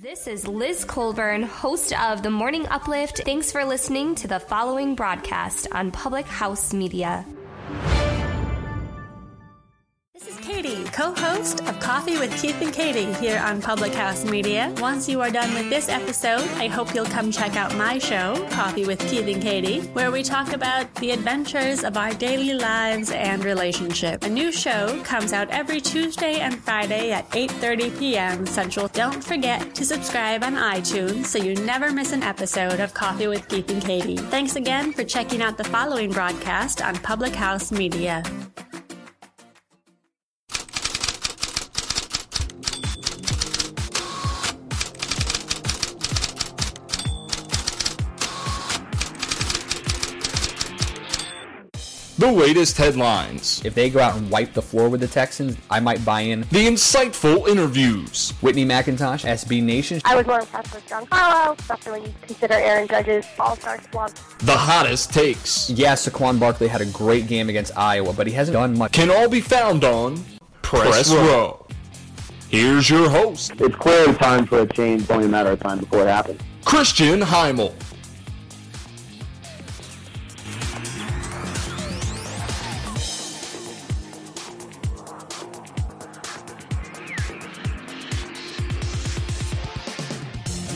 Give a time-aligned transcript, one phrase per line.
[0.00, 3.22] This is Liz Colburn, host of The Morning Uplift.
[3.24, 7.26] Thanks for listening to the following broadcast on Public House Media.
[11.38, 14.74] Co-host of Coffee with Keith and Katie here on Public House Media.
[14.78, 18.44] Once you are done with this episode, I hope you'll come check out my show,
[18.50, 23.12] Coffee with Keith and Katie, where we talk about the adventures of our daily lives
[23.12, 24.24] and relationship.
[24.24, 28.46] A new show comes out every Tuesday and Friday at 8:30 p.m.
[28.46, 28.88] Central.
[28.88, 33.46] Don't forget to subscribe on iTunes so you never miss an episode of Coffee with
[33.48, 34.16] Keith and Katie.
[34.16, 38.22] Thanks again for checking out the following broadcast on Public House Media.
[52.18, 55.78] The latest headlines, If they go out and wipe the floor with the Texans, I
[55.78, 56.40] might buy in.
[56.50, 60.00] the insightful interviews, Whitney McIntosh, SB Nation.
[60.04, 64.12] I was more impressed with John Carlisle, especially when you consider Aaron Judge's all-star squad.
[64.40, 68.54] the hottest takes, Yeah, Saquon Barkley had a great game against Iowa, but he hasn't
[68.54, 68.90] done much.
[68.92, 70.20] can all be found on
[70.62, 71.64] Press, Row.
[72.50, 75.78] Here's your host, it's clearly time for a change, it's only a matter of time
[75.78, 76.40] before it happens.
[76.64, 77.72] Christian Heimel.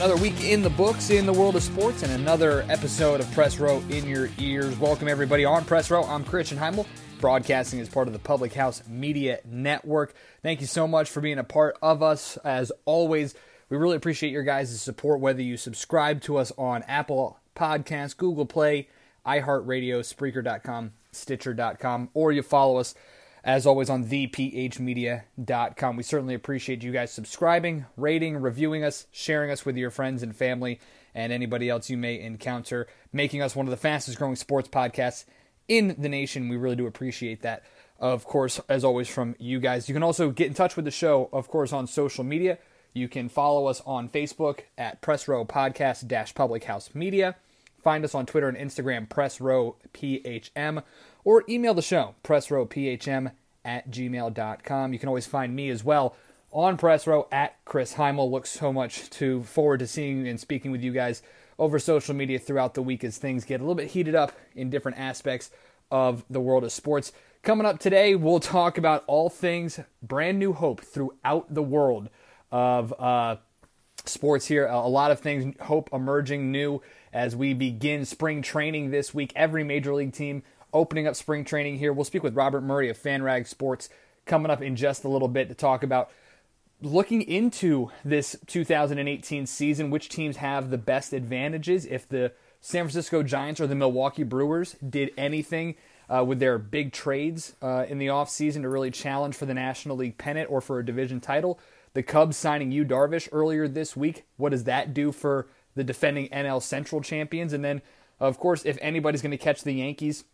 [0.03, 3.61] Another week in the books in the world of sports and another episode of Press
[3.61, 4.77] Row in your ears.
[4.81, 6.03] Welcome everybody on Press Row.
[6.03, 6.89] I'm Christian Heimel,
[7.21, 10.13] broadcasting as part of the Public House Media Network.
[10.43, 12.37] Thank you so much for being a part of us.
[12.39, 13.37] As always,
[13.69, 18.45] we really appreciate your guys' support, whether you subscribe to us on Apple Podcasts, Google
[18.45, 18.89] Play,
[19.25, 22.97] iHeartRadio, Spreaker.com, Stitcher.com, or you follow us
[23.45, 25.97] as always on thephmedia.com.
[25.97, 30.35] We certainly appreciate you guys subscribing, rating, reviewing us, sharing us with your friends and
[30.35, 30.81] family
[31.15, 35.25] and anybody else you may encounter, making us one of the fastest growing sports podcasts
[35.69, 36.49] in the nation.
[36.49, 37.65] We really do appreciate that.
[37.99, 39.89] Of course, as always, from you guys.
[39.89, 42.59] You can also get in touch with the show, of course, on social media.
[42.95, 47.37] You can follow us on Facebook at Press Row Podcast Public House Media.
[47.83, 50.83] Find us on Twitter and Instagram, Press Row PHM,
[51.25, 53.33] or email the show, pressrowphm
[53.65, 54.93] at gmail.com.
[54.93, 56.17] You can always find me as well
[56.53, 58.31] on Press Row at Chris Heimel.
[58.31, 61.23] Look so much to forward to seeing and speaking with you guys
[61.59, 64.71] over social media throughout the week as things get a little bit heated up in
[64.71, 65.51] different aspects
[65.91, 67.13] of the world of sports.
[67.43, 72.09] Coming up today, we'll talk about all things brand new hope throughout the world
[72.51, 73.37] of uh,
[74.05, 74.67] sports here.
[74.67, 76.83] A lot of things, hope emerging new
[77.13, 79.33] as we begin spring training this week.
[79.37, 81.93] Every major league team opening up spring training here.
[81.93, 83.89] We'll speak with Robert Murray of FanRag Sports
[84.27, 86.11] coming up in just a little bit to talk about
[86.81, 91.87] looking into this 2018 season, which teams have the best advantages.
[91.87, 95.77] If the San Francisco Giants or the Milwaukee Brewers did anything
[96.09, 99.97] uh, with their big trades uh, in the offseason to really challenge for the National
[99.97, 101.59] League pennant or for a division title.
[101.95, 104.25] The Cubs signing Yu Darvish earlier this week.
[104.37, 107.53] What does that do for the defending NL Central champions?
[107.53, 107.83] And then,
[108.19, 110.25] of course, if anybody's going to catch the Yankees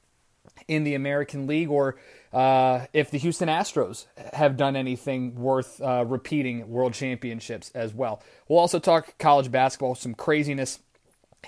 [0.67, 1.97] in the American League, or
[2.33, 8.23] uh, if the Houston Astros have done anything worth uh, repeating World Championships as well.
[8.49, 10.81] We'll also talk college basketball, some craziness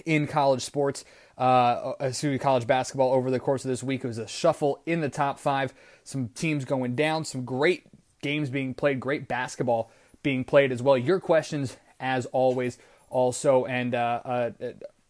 [0.06, 1.04] in college sports,
[1.36, 4.04] uh, excuse me, college basketball over the course of this week.
[4.04, 5.74] It was a shuffle in the top five,
[6.04, 7.84] some teams going down, some great
[8.22, 9.90] games being played, great basketball
[10.22, 10.96] being played as well.
[10.96, 12.78] Your questions, as always,
[13.08, 13.64] also.
[13.64, 14.50] And uh, uh,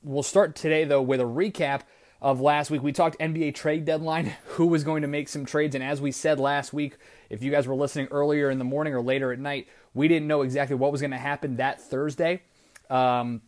[0.03, 1.83] we'll start today, though, with a recap
[2.23, 2.83] of last week.
[2.83, 5.75] We talked NBA trade deadline, who was going to make some trades.
[5.75, 6.97] And as we said last week,
[7.29, 10.29] if you guys were listening earlier in the morning or later at night, we didn't
[10.29, 12.43] know exactly what was going to happen that Thursday.
[12.89, 13.43] Um,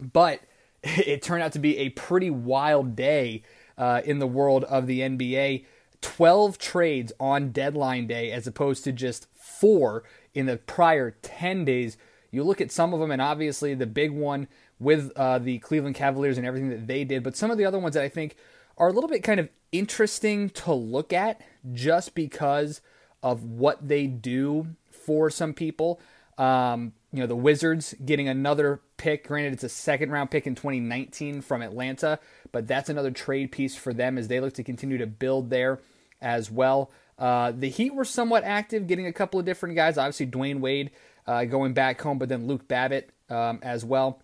[0.00, 0.40] but
[0.82, 3.42] it turned out to be a pretty wild day
[3.76, 5.66] uh, in the world of the NBA.
[6.00, 10.04] 12 trades on deadline day as opposed to just four
[10.34, 11.96] in the prior 10 days.
[12.30, 14.48] You look at some of them, and obviously the big one
[14.78, 17.78] with uh, the Cleveland Cavaliers and everything that they did, but some of the other
[17.78, 18.36] ones that I think
[18.76, 21.40] are a little bit kind of interesting to look at
[21.72, 22.80] just because
[23.22, 26.00] of what they do for some people.
[26.36, 29.28] Um, you know, the Wizards getting another pick.
[29.28, 32.18] Granted, it's a second round pick in 2019 from Atlanta,
[32.50, 35.80] but that's another trade piece for them as they look to continue to build there
[36.20, 36.90] as well.
[37.18, 39.96] Uh, the Heat were somewhat active, getting a couple of different guys.
[39.96, 40.90] Obviously, Dwyane Wade
[41.26, 44.20] uh, going back home, but then Luke Babbitt um, as well.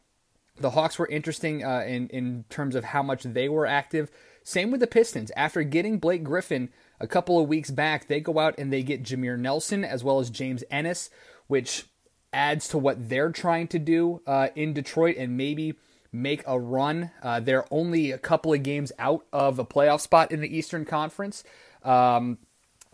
[0.60, 4.10] The Hawks were interesting uh, in in terms of how much they were active.
[4.42, 5.32] Same with the Pistons.
[5.36, 9.02] After getting Blake Griffin a couple of weeks back, they go out and they get
[9.02, 11.10] Jameer Nelson as well as James Ennis,
[11.46, 11.86] which
[12.32, 15.74] adds to what they're trying to do uh, in Detroit and maybe
[16.12, 17.10] make a run.
[17.22, 20.84] Uh, they're only a couple of games out of a playoff spot in the Eastern
[20.84, 21.44] Conference.
[21.82, 22.38] Um,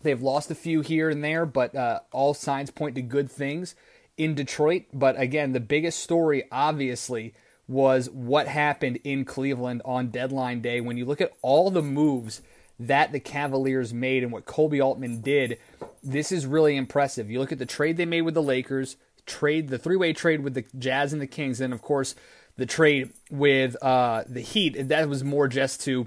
[0.02, 3.74] they've lost a few here and there, but uh, all signs point to good things
[4.16, 4.84] in Detroit.
[4.92, 7.34] But again, the biggest story, obviously,
[7.68, 10.80] was what happened in Cleveland on deadline day.
[10.80, 12.42] When you look at all the moves
[12.78, 15.58] that the Cavaliers made and what Colby Altman did,
[16.02, 17.30] this is really impressive.
[17.30, 20.54] You look at the trade they made with the Lakers, trade the three-way trade with
[20.54, 22.14] the Jazz and the Kings, and of course
[22.56, 24.88] the trade with uh, the Heat.
[24.88, 26.06] That was more just to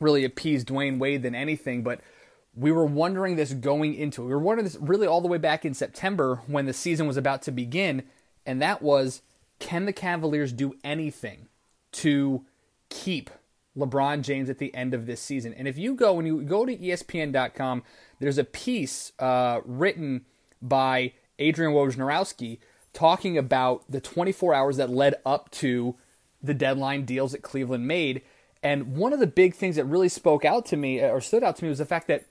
[0.00, 2.00] really appease Dwyane Wade than anything, but
[2.56, 4.26] we were wondering this going into it.
[4.26, 7.16] We were wondering this really all the way back in September when the season was
[7.16, 8.02] about to begin,
[8.44, 9.22] and that was
[9.60, 11.46] can the Cavaliers do anything
[11.92, 12.44] to
[12.88, 13.30] keep
[13.76, 15.54] LeBron James at the end of this season?
[15.54, 17.84] And if you go when you go to ESPN.com,
[18.18, 20.24] there's a piece uh, written
[20.60, 22.58] by Adrian Wojnarowski
[22.92, 25.94] talking about the 24 hours that led up to
[26.42, 28.22] the deadline deals that Cleveland made.
[28.62, 31.56] And one of the big things that really spoke out to me or stood out
[31.56, 32.26] to me was the fact that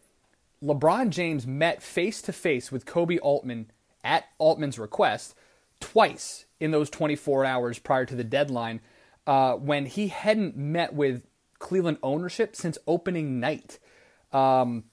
[0.63, 3.71] LeBron James met face to face with Koby Altman
[4.03, 5.33] at Altman's request
[5.79, 8.81] twice in those 24 hours prior to the deadline
[9.27, 11.25] uh, when he hadn't met with
[11.59, 13.79] Cleveland ownership since opening night.
[14.31, 14.85] Um,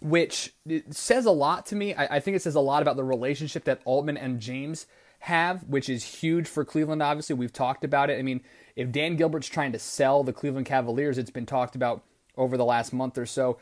[0.00, 0.54] which
[0.90, 1.94] says a lot to me.
[1.94, 4.86] I, I, think it says a lot about the relationship that Altman and James
[5.20, 7.02] have, which is huge for Cleveland.
[7.02, 8.18] Obviously, we've talked about it.
[8.18, 8.40] I mean,
[8.76, 12.04] if Dan Gilbert's trying to sell the Cleveland Cavaliers, it's been talked about
[12.36, 13.58] over the last month or so.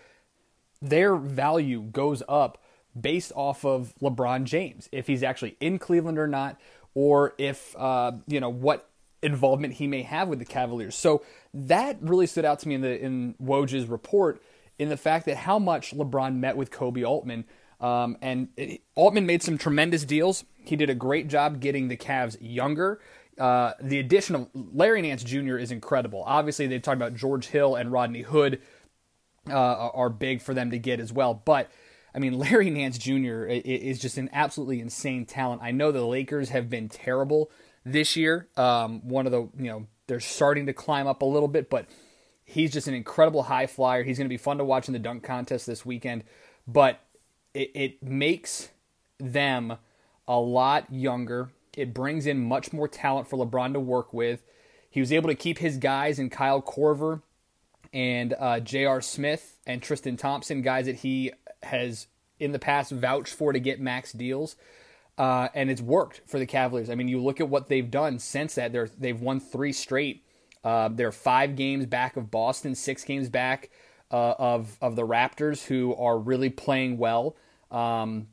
[0.82, 2.62] Their value goes up
[2.98, 6.58] based off of LeBron James, if he's actually in Cleveland or not,
[6.96, 8.88] or if uh, you know what
[9.22, 10.96] involvement he may have with the Cavaliers.
[10.96, 11.22] So
[11.52, 14.42] that really stood out to me in the in Woj's report
[14.78, 17.44] in the fact that how much LeBron met with Koby Altman.
[17.78, 20.44] Um, and it, Altman made some tremendous deals.
[20.64, 23.00] He did a great job getting the Cavs younger.
[23.38, 25.58] Uh, the addition of Larry Nance Jr.
[25.58, 26.22] is incredible.
[26.26, 28.62] Obviously, they talked about George Hill and Rodney Hood
[29.50, 31.34] uh, are big for them to get as well.
[31.34, 31.70] But
[32.16, 33.44] I mean, Larry Nance Jr.
[33.44, 35.62] is just an absolutely insane talent.
[35.62, 37.50] I know the Lakers have been terrible
[37.84, 38.48] this year.
[38.56, 41.86] Um, one of the you know they're starting to climb up a little bit, but
[42.48, 44.04] He's just an incredible high flyer.
[44.04, 46.22] He's going to be fun to watch in the dunk contest this weekend.
[46.66, 47.00] But
[47.52, 48.70] it, it makes
[49.18, 49.76] them
[50.28, 51.50] a lot younger.
[51.76, 54.44] It brings in much more talent for LeBron to work with.
[54.88, 57.20] He was able to keep his guys in Kyle Korver
[57.92, 59.00] and uh, J.R.
[59.00, 61.32] Smith and Tristan Thompson, guys that he
[61.66, 62.06] has
[62.38, 64.56] in the past vouched for to get max deals.
[65.18, 66.90] Uh, and it's worked for the Cavaliers.
[66.90, 68.72] I mean, you look at what they've done since that.
[68.72, 70.26] They're, they've won three straight
[70.66, 73.70] uh, they're five games back of Boston, six games back
[74.10, 77.36] uh, of of the Raptors, who are really playing well.
[77.70, 78.26] Um,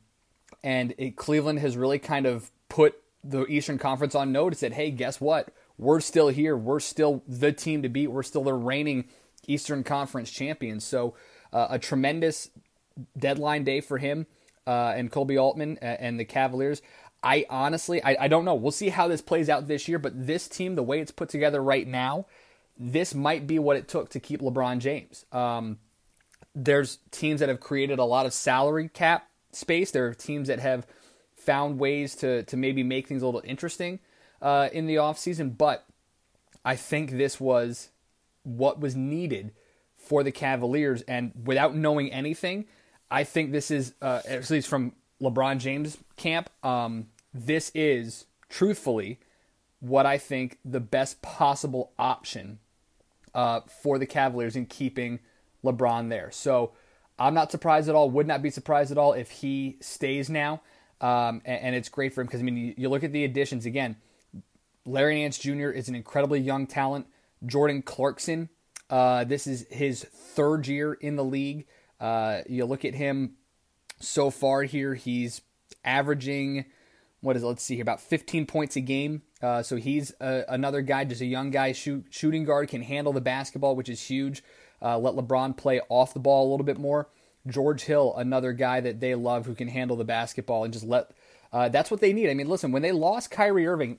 [0.64, 4.90] and it, Cleveland has really kind of put the Eastern Conference on notice that hey,
[4.90, 5.54] guess what?
[5.78, 6.56] We're still here.
[6.56, 8.08] We're still the team to beat.
[8.08, 9.04] We're still the reigning
[9.46, 10.82] Eastern Conference champions.
[10.82, 11.14] So
[11.52, 12.50] uh, a tremendous
[13.18, 14.26] deadline day for him
[14.66, 16.82] uh, and Colby Altman and the Cavaliers.
[17.22, 18.54] I honestly, I, I don't know.
[18.54, 21.30] We'll see how this plays out this year, but this team, the way it's put
[21.30, 22.26] together right now,
[22.78, 25.24] this might be what it took to keep LeBron James.
[25.32, 25.78] Um,
[26.54, 29.90] there's teams that have created a lot of salary cap space.
[29.90, 30.86] There are teams that have
[31.34, 34.00] found ways to to maybe make things a little interesting
[34.42, 35.86] uh, in the offseason, but
[36.64, 37.90] I think this was
[38.42, 39.52] what was needed
[39.96, 41.02] for the Cavaliers.
[41.02, 42.66] And without knowing anything,
[43.14, 44.90] I think this is, uh, at least from
[45.22, 49.20] LeBron James camp, um, this is truthfully
[49.78, 52.58] what I think the best possible option
[53.32, 55.20] uh, for the Cavaliers in keeping
[55.62, 56.32] LeBron there.
[56.32, 56.72] So
[57.16, 58.10] I'm not surprised at all.
[58.10, 60.62] Would not be surprised at all if he stays now.
[61.00, 63.24] Um, and, and, it's great for him because I mean, you, you, look at the
[63.24, 63.94] additions again.
[64.86, 65.70] Larry Nance Jr.
[65.70, 67.06] is an incredibly young talent.
[67.46, 68.48] Jordan Clarkson,
[68.90, 71.66] uh, this is his third year in the league.
[72.04, 73.36] Uh, you look at him
[74.00, 75.40] so far here; he's
[75.84, 76.66] averaging
[77.24, 77.46] what is it?
[77.46, 79.22] Let's see here, about 15 points a game.
[79.42, 83.12] Uh, so he's a, another guy, just a young guy, shoot, shooting guard, can handle
[83.12, 84.44] the basketball, which is huge.
[84.82, 87.08] Uh, let LeBron play off the ball a little bit more.
[87.46, 91.10] George Hill, another guy that they love who can handle the basketball and just let.
[91.52, 92.28] Uh, that's what they need.
[92.28, 93.98] I mean, listen, when they lost Kyrie Irving,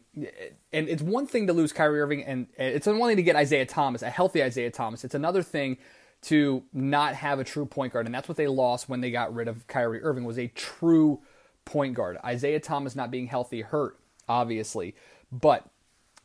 [0.74, 3.66] and it's one thing to lose Kyrie Irving, and it's one thing to get Isaiah
[3.66, 5.04] Thomas, a healthy Isaiah Thomas.
[5.04, 5.78] It's another thing
[6.26, 9.34] to not have a true point guard, and that's what they lost when they got
[9.34, 11.22] rid of Kyrie Irving was a true
[11.66, 12.18] point guard.
[12.24, 14.96] Isaiah Thomas not being healthy hurt, obviously.
[15.32, 15.68] But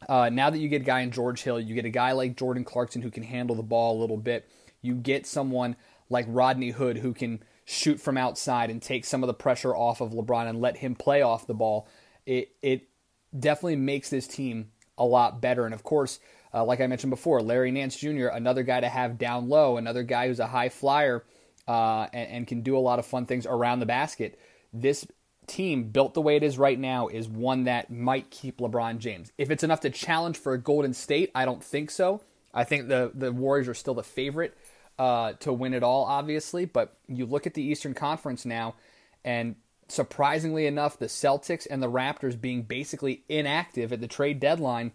[0.09, 2.37] uh, now that you get a guy in George Hill, you get a guy like
[2.37, 4.49] Jordan Clarkson who can handle the ball a little bit.
[4.81, 5.77] You get someone
[6.09, 10.01] like Rodney Hood who can shoot from outside and take some of the pressure off
[10.01, 11.87] of LeBron and let him play off the ball.
[12.25, 12.89] it it
[13.39, 15.65] definitely makes this team a lot better.
[15.65, 16.19] And of course,
[16.53, 20.03] uh, like I mentioned before, Larry Nance Jr., another guy to have down low, another
[20.03, 21.25] guy who's a high flyer
[21.69, 24.39] uh, and, and can do a lot of fun things around the basket.
[24.73, 25.07] This
[25.47, 29.33] team, built the way it is right now, is one that might keep LeBron James.
[29.39, 32.23] If it's enough to challenge for a Golden State, I don't think so.
[32.53, 34.57] I think the the Warriors are still the favorite
[34.99, 36.65] uh, to win it all, obviously.
[36.65, 38.75] But you look at the Eastern Conference now,
[39.25, 39.57] and
[39.89, 44.93] surprisingly enough, the Celtics and the Raptors being basically inactive at the trade deadline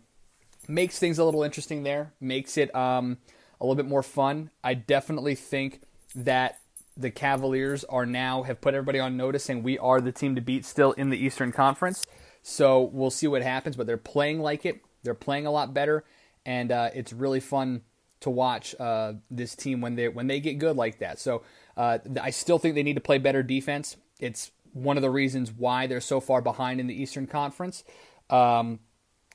[0.70, 3.18] makes things a little interesting there, makes it um,
[3.60, 4.52] a little bit more fun.
[4.64, 5.82] I definitely think
[6.16, 6.60] that
[6.98, 10.42] the Cavaliers are now have put everybody on notice saying we are the team to
[10.42, 12.06] beat still in the Eastern Conference.
[12.42, 14.82] So we'll see what happens, but they're playing like it.
[15.04, 16.04] They're playing a lot better,
[16.46, 17.82] and uh, it's really fun
[18.22, 21.20] to watch uh, this team when they when they get good like that.
[21.20, 21.44] So
[21.76, 23.98] uh, I still think they need to play better defense.
[24.20, 27.84] It's one of the reasons why they're so far behind in the Eastern Conference.
[28.30, 28.80] Um,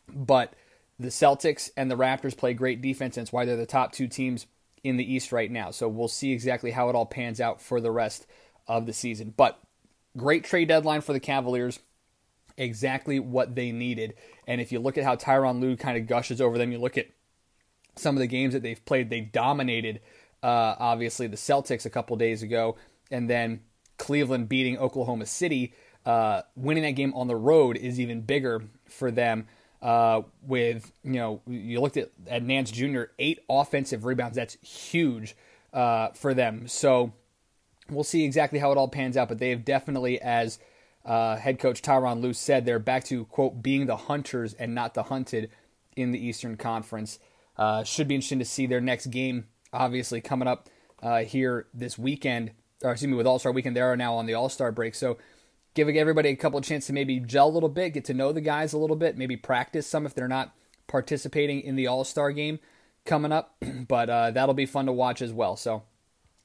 [0.09, 0.55] but
[1.01, 4.07] the Celtics and the Raptors play great defense, and it's why they're the top two
[4.07, 4.47] teams
[4.85, 5.71] in the East right now.
[5.71, 8.27] So we'll see exactly how it all pans out for the rest
[8.69, 9.33] of the season.
[9.35, 9.59] But
[10.15, 11.79] great trade deadline for the Cavaliers.
[12.59, 14.13] Exactly what they needed.
[14.47, 16.99] And if you look at how Tyronn Lue kind of gushes over them, you look
[16.99, 17.09] at
[17.97, 20.01] some of the games that they've played, they dominated,
[20.43, 22.77] uh, obviously, the Celtics a couple days ago.
[23.11, 23.61] And then
[23.97, 25.73] Cleveland beating Oklahoma City.
[26.05, 29.47] Uh, winning that game on the road is even bigger for them
[29.83, 33.05] uh, with you know you looked at at Nance Jr.
[33.19, 34.37] eight offensive rebounds.
[34.37, 35.37] That's huge
[35.73, 36.69] uh, for them.
[36.69, 37.13] So
[37.89, 39.29] we'll see exactly how it all pans out.
[39.29, 40.59] But they have definitely, as
[41.05, 44.95] uh, head coach Tyronn Lue said, they're back to quote being the hunters and not
[44.95, 45.51] the hunted
[45.97, 47.19] in the Eastern Conference.
[47.57, 49.47] Uh, should be interesting to see their next game.
[49.73, 50.69] Obviously coming up
[51.03, 53.77] uh, here this weekend, or excuse me, with All Star Weekend.
[53.77, 55.19] They are now on the All Star break, so
[55.75, 58.33] giving everybody a couple of chances to maybe gel a little bit, get to know
[58.33, 60.55] the guys a little bit, maybe practice some if they're not
[60.87, 62.59] participating in the All Star game
[63.05, 63.57] coming up.
[63.89, 65.57] but uh, that'll be fun to watch as well.
[65.57, 65.83] So,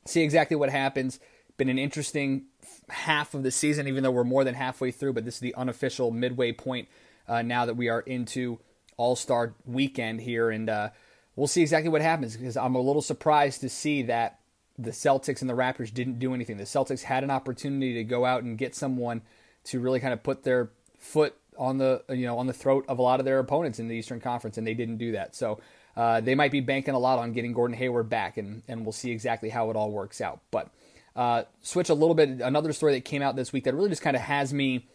[0.06, 1.20] see exactly what happens.
[1.58, 2.46] Been an interesting
[2.90, 5.14] half of the season, even though we're more than halfway through.
[5.14, 6.88] But this is the unofficial midway point
[7.28, 8.60] uh, now that we are into
[8.98, 10.90] All Star weekend here, and uh,
[11.36, 12.38] we'll see exactly what happens.
[12.38, 14.40] Because I'm a little surprised to see that
[14.78, 16.58] the Celtics and the Raptors didn't do anything.
[16.58, 19.22] The Celtics had an opportunity to go out and get someone
[19.66, 23.00] to really kind of put their foot on the you know on the throat of
[23.00, 25.36] a lot of their opponents in the Eastern Conference, and they didn't do that.
[25.36, 25.60] So
[25.96, 28.92] uh, they might be banking a lot on getting Gordon Hayward back, and and we'll
[28.92, 30.42] see exactly how it all works out.
[30.52, 30.70] But
[31.16, 32.42] uh, switch a little bit.
[32.42, 34.88] Another story that came out this week that really just kind of has me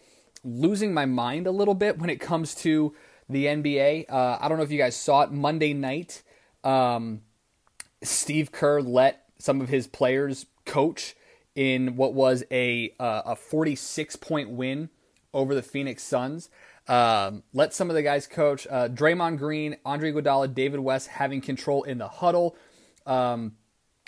[0.45, 2.95] losing my mind a little bit when it comes to
[3.29, 4.11] the NBA.
[4.11, 6.23] Uh, I don't know if you guys saw it Monday night.
[6.65, 7.23] Um,
[8.03, 11.17] Steve Kerr let some of his players coach
[11.55, 14.91] in what was a uh, a 46 point win
[15.35, 16.49] over the Phoenix Suns.
[16.89, 18.67] Um, let some of the guys coach.
[18.69, 22.57] Uh, Draymond Green, Andre Iguodala, David West having control in the huddle.
[23.07, 23.53] Um,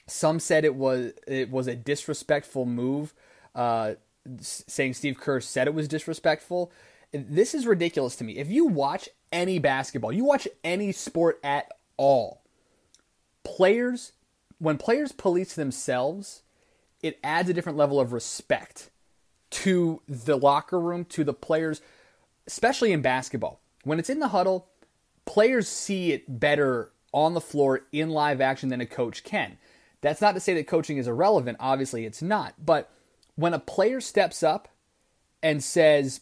[0.06, 3.14] some said it was it was a disrespectful move,
[3.54, 3.94] uh,
[4.40, 6.72] saying Steve Kerr said it was disrespectful.
[7.12, 8.38] This is ridiculous to me.
[8.38, 12.42] If you watch any basketball, you watch any sport at all,
[13.44, 14.12] players
[14.62, 16.42] when players police themselves,
[17.02, 18.90] it adds a different level of respect
[19.50, 21.80] to the locker room, to the players,
[22.46, 23.60] especially in basketball.
[23.82, 24.68] When it's in the huddle,
[25.24, 29.58] players see it better on the floor in live action than a coach can.
[30.00, 32.54] That's not to say that coaching is irrelevant, obviously it's not.
[32.64, 32.88] But
[33.34, 34.68] when a player steps up
[35.42, 36.20] and says,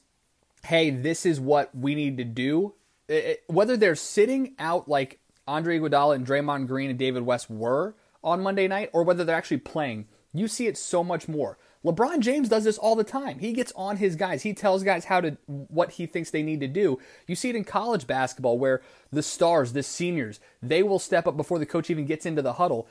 [0.64, 2.72] hey, this is what we need to do,
[3.06, 7.94] it, whether they're sitting out like Andre Iguodala and Draymond Green and David West were,
[8.22, 11.58] on Monday night or whether they're actually playing, you see it so much more.
[11.84, 13.38] LeBron James does this all the time.
[13.38, 14.42] He gets on his guys.
[14.42, 16.98] He tells guys how to what he thinks they need to do.
[17.26, 21.36] You see it in college basketball where the stars, the seniors, they will step up
[21.36, 22.86] before the coach even gets into the huddle.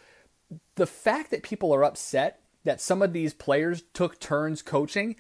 [0.75, 5.15] The fact that people are upset that some of these players took turns coaching,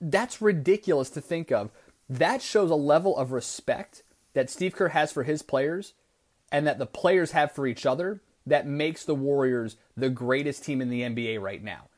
[0.00, 1.70] that's ridiculous to think of.
[2.08, 4.02] That shows a level of respect
[4.34, 5.94] that Steve Kerr has for his players
[6.52, 10.80] and that the players have for each other that makes the Warriors the greatest team
[10.80, 11.88] in the NBA right now.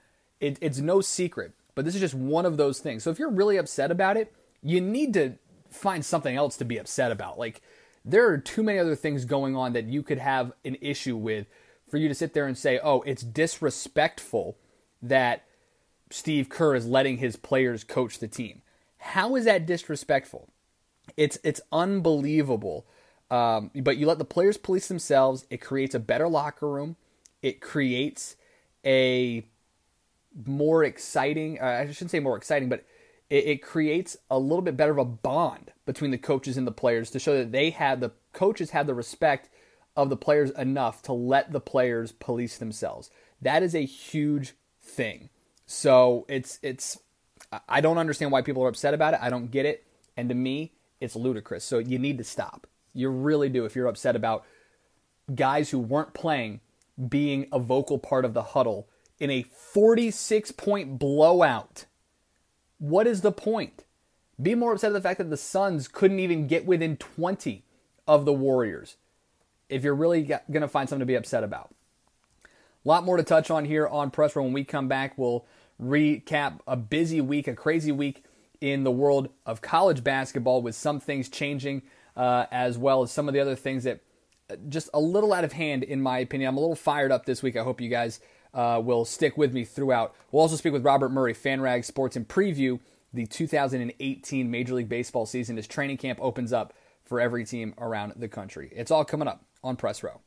[0.41, 3.03] It, it's no secret, but this is just one of those things.
[3.03, 4.33] So if you're really upset about it,
[4.63, 5.35] you need to
[5.71, 7.39] find something else to be upset about.
[7.39, 7.61] Like,
[8.05, 11.47] there are too many other things going on that you could have an issue with
[11.89, 14.57] for you to sit there and say, oh, it's disrespectful
[15.03, 15.45] that
[16.11, 18.63] Steve Kerr is letting his players coach the team.
[18.99, 20.49] How is that disrespectful?
[21.17, 22.87] It's it's unbelievable
[23.33, 25.47] um, but you let the players police themselves.
[25.49, 26.97] It creates a better locker room.
[27.41, 28.37] It creates
[28.85, 29.47] a
[30.47, 31.59] more exciting.
[31.59, 32.85] Uh, I shouldn't say more exciting, but
[33.31, 36.73] it, it creates a little bit better of a bond between the coaches and the
[36.73, 39.49] players to show that they have the coaches have the respect
[39.97, 43.09] of the players enough to let the players police themselves.
[43.41, 45.31] That is a huge thing.
[45.65, 46.99] So it's it's
[47.67, 49.21] I don't understand why people are upset about it.
[49.23, 49.87] I don't get it.
[50.19, 51.65] And to me, it's ludicrous.
[51.65, 52.67] So you need to stop.
[52.95, 54.45] You really do if you're upset about
[55.35, 56.61] guys who weren't playing
[57.09, 61.87] being a vocal part of the huddle in a 46 point blowout.
[62.79, 63.85] What is the point?
[64.41, 67.65] Be more upset at the fact that the Suns couldn't even get within 20
[68.07, 68.97] of the Warriors
[69.69, 71.75] if you're really going to find something to be upset about.
[72.45, 74.43] A lot more to touch on here on Press Row.
[74.43, 75.47] When we come back, we'll
[75.81, 78.25] recap a busy week, a crazy week
[78.61, 81.83] in the world of college basketball with some things changing
[82.17, 84.01] uh, as well as some of the other things that
[84.51, 86.49] uh, just a little out of hand in my opinion.
[86.49, 87.57] I'm a little fired up this week.
[87.57, 88.21] I hope you guys
[88.55, 90.15] uh, will stick with me throughout.
[90.31, 92.81] We'll also speak with Robert Murray, FanRag Sports, and preview
[93.13, 96.73] the 2018 Major League Baseball season as training camp opens up
[97.05, 98.73] for every team around the country.
[98.75, 100.21] It's all coming up on Press Row.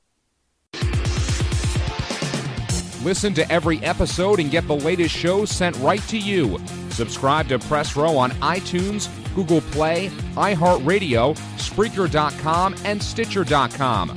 [3.03, 6.59] Listen to every episode and get the latest shows sent right to you.
[6.89, 14.15] Subscribe to Press Row on iTunes, Google Play, iHeartRadio, Spreaker.com, and Stitcher.com.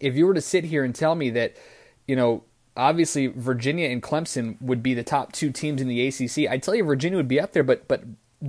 [0.00, 1.56] if you were to sit here and tell me that,
[2.06, 2.44] you know,
[2.76, 6.74] obviously Virginia and Clemson would be the top two teams in the ACC, I'd tell
[6.74, 8.02] you Virginia would be up there, but but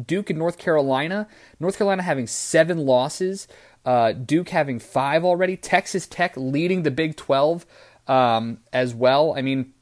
[0.08, 1.28] Duke and North Carolina,
[1.60, 3.48] North Carolina having seven losses,
[3.86, 7.66] uh, Duke having five already, Texas Tech leading the Big Twelve
[8.08, 9.34] um, as well.
[9.38, 9.74] I mean,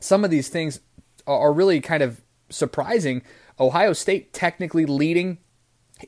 [0.00, 0.80] some of these things
[1.26, 3.22] are really kind of surprising.
[3.58, 5.38] Ohio State technically leading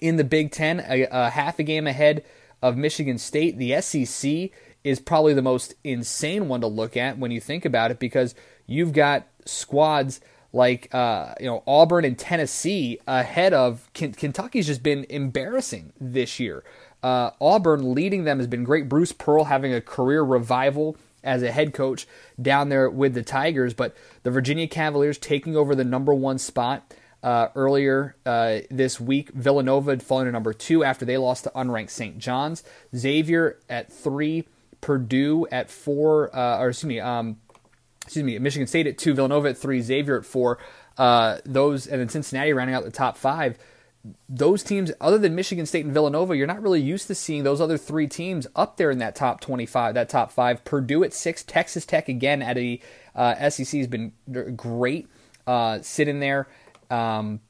[0.01, 2.25] in the Big Ten, a, a half a game ahead
[2.63, 3.59] of Michigan State.
[3.59, 4.51] The SEC
[4.85, 8.35] is probably the most insane one to look at when you think about it because
[8.67, 10.21] you've got squads
[10.53, 16.65] like uh, you know Auburn and Tennessee ahead of Kentucky's just been embarrassing this year.
[17.03, 18.89] Uh, Auburn leading them has been great.
[18.89, 22.07] Bruce Pearl having a career revival as a head coach
[22.41, 26.95] down there with the Tigers, but the Virginia Cavaliers taking over the number one spot
[27.27, 29.31] uh, earlier uh, this week.
[29.31, 32.19] Villanova had fallen to number two after they lost to unranked St.
[32.19, 32.63] John's.
[32.95, 34.47] Xavier at three,
[34.81, 37.39] Purdue at four, uh, or excuse me, um,
[38.05, 40.59] excuse me, Michigan State at two, Villanova at three, Xavier at four.
[40.97, 43.59] Uh, those and then Cincinnati rounding out the top five.
[44.29, 47.61] Those teams, other than Michigan State and Villanova, you're not really used to seeing those
[47.61, 50.65] other three teams up there in that top 25, that top five.
[50.65, 52.81] Purdue at six, Texas Tech again at a
[53.17, 54.13] uh, SEC has been
[54.55, 55.09] great
[55.45, 56.47] uh, sitting there
[56.91, 57.41] um,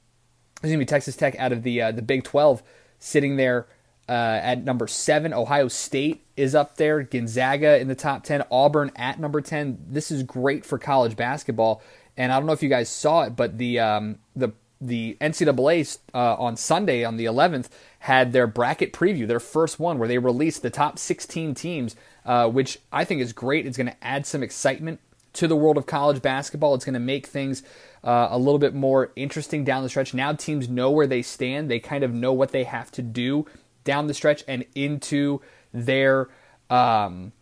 [0.56, 2.62] excuse me, Texas Tech out of the uh, the Big 12,
[2.98, 3.66] sitting there
[4.08, 5.32] uh, at number seven.
[5.32, 7.02] Ohio State is up there.
[7.02, 8.44] Gonzaga in the top 10.
[8.50, 9.86] Auburn at number 10.
[9.88, 11.82] This is great for college basketball.
[12.16, 15.98] And I don't know if you guys saw it, but the um, the the NCAA
[16.14, 17.68] uh, on Sunday on the 11th
[18.00, 21.96] had their bracket preview, their first one, where they released the top 16 teams,
[22.26, 23.66] uh, which I think is great.
[23.66, 25.00] It's going to add some excitement
[25.34, 26.74] to the world of college basketball.
[26.74, 27.62] It's going to make things
[28.06, 30.14] uh, a little bit more interesting down the stretch.
[30.14, 31.68] Now teams know where they stand.
[31.68, 33.46] They kind of know what they have to do
[33.82, 35.40] down the stretch and into
[35.72, 36.28] their
[36.70, 37.32] um,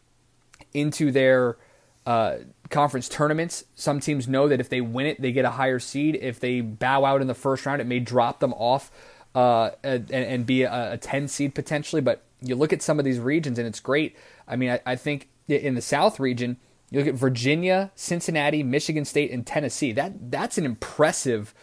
[0.72, 1.58] into their
[2.06, 2.36] uh,
[2.70, 3.64] conference tournaments.
[3.74, 6.18] Some teams know that if they win it, they get a higher seed.
[6.20, 8.90] If they bow out in the first round, it may drop them off
[9.34, 12.02] uh, and, and, be a, a, 10 seed potentially.
[12.02, 14.16] But you look at some of these regions, and it's great.
[14.46, 16.58] I mean, I, I think in the South region,
[16.90, 19.92] you look at Virginia, Cincinnati, Michigan State, and Tennessee.
[19.92, 21.54] That that's an impressive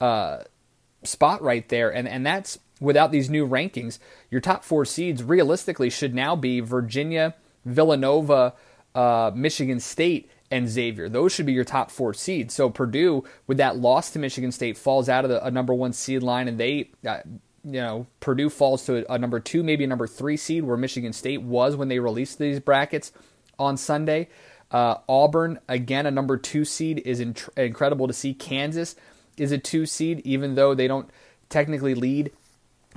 [0.00, 0.44] uh,
[1.02, 3.98] spot right there, and and that's without these new rankings.
[4.30, 8.54] Your top four seeds realistically should now be Virginia, Villanova,
[8.94, 11.08] uh, Michigan State, and Xavier.
[11.08, 12.54] Those should be your top four seeds.
[12.54, 15.92] So Purdue, with that loss to Michigan State, falls out of the, a number one
[15.92, 16.90] seed line, and they.
[17.06, 17.18] Uh,
[17.64, 21.12] you know, Purdue falls to a, number two, maybe a number three seed, where Michigan
[21.12, 23.12] State was when they released these brackets
[23.58, 24.28] on Sunday.
[24.70, 28.34] Uh, Auburn, again, a number two seed, is in- incredible to see.
[28.34, 28.96] Kansas
[29.36, 31.08] is a two seed, even though they don't
[31.48, 32.30] technically lead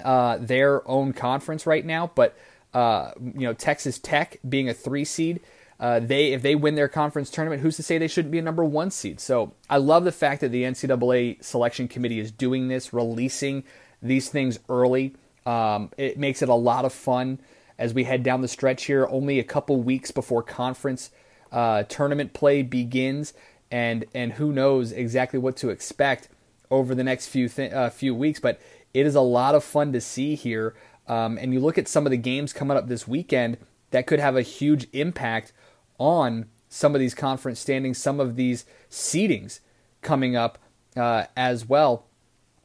[0.03, 2.11] uh, their own conference right now.
[2.13, 2.37] But
[2.73, 5.41] uh, you know, Texas Tech being a three seed,
[5.79, 8.43] uh, they if they win their conference tournament, who's to say they shouldn't be a
[8.43, 9.19] number one seed?
[9.19, 13.63] So I love the fact that the NCAA selection committee is doing this, releasing
[14.01, 15.15] these things early.
[15.45, 17.39] Um, it makes it a lot of fun
[17.77, 19.07] as we head down the stretch here.
[19.09, 21.09] Only a couple weeks before conference
[21.51, 23.33] uh, tournament play begins,
[23.71, 26.27] and and who knows exactly what to expect
[26.69, 28.39] over the next few uh, few weeks.
[28.39, 28.59] But
[28.93, 30.75] it is a lot of fun to see here.
[31.07, 33.57] Um, and you look at some of the games coming up this weekend
[33.89, 35.51] that could have a huge impact
[35.97, 39.59] on some of these conference standings, some of these seedings
[40.01, 40.57] coming up
[40.95, 42.05] uh, as well.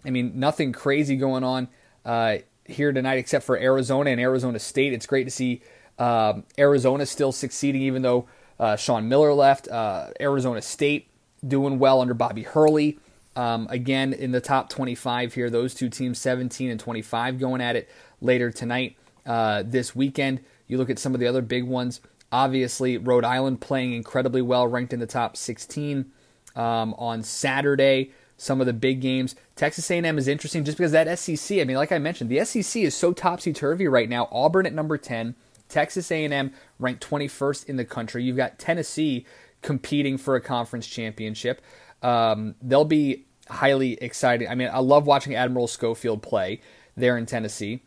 [0.05, 1.69] I mean, nothing crazy going on
[2.05, 4.93] uh, here tonight except for Arizona and Arizona State.
[4.93, 5.61] It's great to see
[5.99, 9.69] um, Arizona still succeeding, even though uh, Sean Miller left.
[9.69, 11.09] Uh, Arizona State
[11.47, 12.99] doing well under Bobby Hurley.
[13.35, 17.77] Um, again, in the top 25 here, those two teams, 17 and 25, going at
[17.77, 17.89] it
[18.21, 18.97] later tonight.
[19.27, 22.01] Uh, this weekend, you look at some of the other big ones.
[22.33, 26.11] Obviously, Rhode Island playing incredibly well, ranked in the top 16
[26.55, 28.13] um, on Saturday.
[28.39, 29.35] Some of the big games.
[29.55, 31.59] Texas A&M is interesting just because that SEC.
[31.59, 34.29] I mean, like I mentioned, the SEC is so topsy turvy right now.
[34.31, 35.35] Auburn at number 10,
[35.69, 38.23] Texas A&M ranked 21st in the country.
[38.25, 39.27] You've got Tennessee
[39.63, 41.61] competing for a conference championship.
[42.03, 44.49] Um, they'll be highly exciting.
[44.49, 46.61] I mean, I love watching Admiral Schofield play
[46.97, 47.83] there in Tennessee.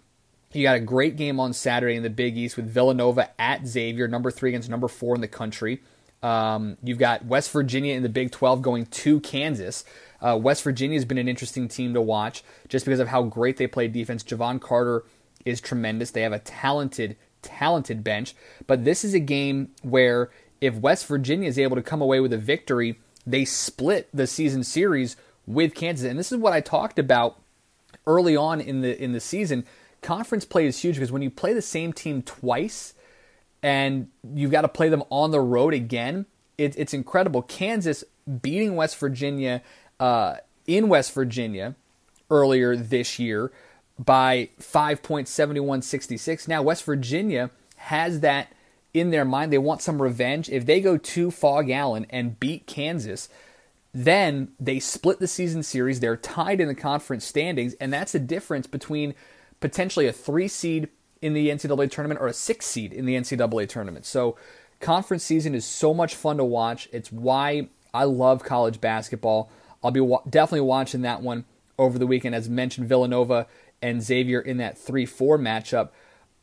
[0.52, 4.08] You got a great game on Saturday in the Big East with Villanova at Xavier,
[4.08, 5.82] number three against number four in the country.
[6.24, 9.86] Um, you've got West Virginia in the Big 12 going to Kansas.
[10.22, 13.58] Uh, West Virginia has been an interesting team to watch just because of how great
[13.58, 14.24] they play defense.
[14.24, 15.04] Jevon Carter
[15.46, 16.12] is tremendous.
[16.12, 18.36] They have a talented, talented bench.
[18.68, 20.30] But this is a game where
[20.62, 24.64] if West Virginia is able to come away with a victory, they split the season
[24.64, 26.10] series with Kansas.
[26.10, 27.40] And this is what I talked about
[28.06, 29.66] early on in the in the season.
[30.02, 32.94] Conference play is huge because when you play the same team twice
[33.62, 36.26] and you've got to play them on the road again,
[36.58, 37.42] it, it's incredible.
[37.42, 38.04] Kansas
[38.42, 39.62] beating West Virginia
[40.00, 41.76] uh, in West Virginia
[42.30, 43.52] earlier this year
[44.00, 46.48] by 5.7166.
[46.48, 48.54] Now, West Virginia has that
[48.94, 49.52] in their mind.
[49.52, 50.50] They want some revenge.
[50.50, 53.28] If they go to Phog Allen and beat Kansas,
[53.94, 56.00] then they split the season series.
[56.00, 59.16] They're tied in the conference standings, and that's the difference between
[59.60, 60.90] potentially a three seed
[61.22, 64.06] in the NCAA tournament or a six seed in the NCAA tournament.
[64.06, 64.38] So,
[64.80, 66.88] conference season is so much fun to watch.
[66.94, 69.52] It's why I love college basketball.
[69.84, 71.44] I'll be wa- definitely watching that one
[71.78, 73.48] over the weekend, as mentioned, Villanova
[73.82, 75.90] and Xavier in that 3 4 matchup.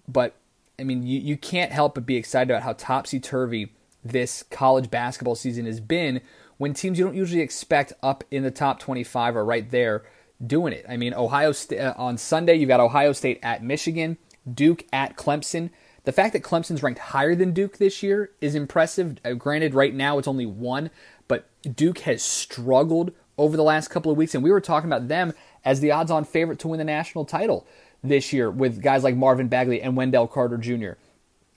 [0.08, 0.34] But,
[0.78, 3.72] I mean, you, you can't help but be excited about how topsy turvy
[4.04, 6.20] this college basketball season has been
[6.58, 10.04] when teams you don't usually expect up in the top 25 are right there
[10.44, 10.84] doing it.
[10.88, 14.18] I mean, Ohio State uh, on Sunday, you've got Ohio State at Michigan,
[14.52, 15.70] Duke at Clemson.
[16.04, 19.18] The fact that Clemson's ranked higher than Duke this year is impressive.
[19.24, 20.90] Uh, granted, right now it's only one,
[21.26, 25.08] but Duke has struggled over the last couple of weeks, and we were talking about
[25.08, 25.32] them
[25.66, 27.66] as the odds on favorite to win the national title
[28.02, 30.92] this year with guys like Marvin Bagley and Wendell Carter Jr.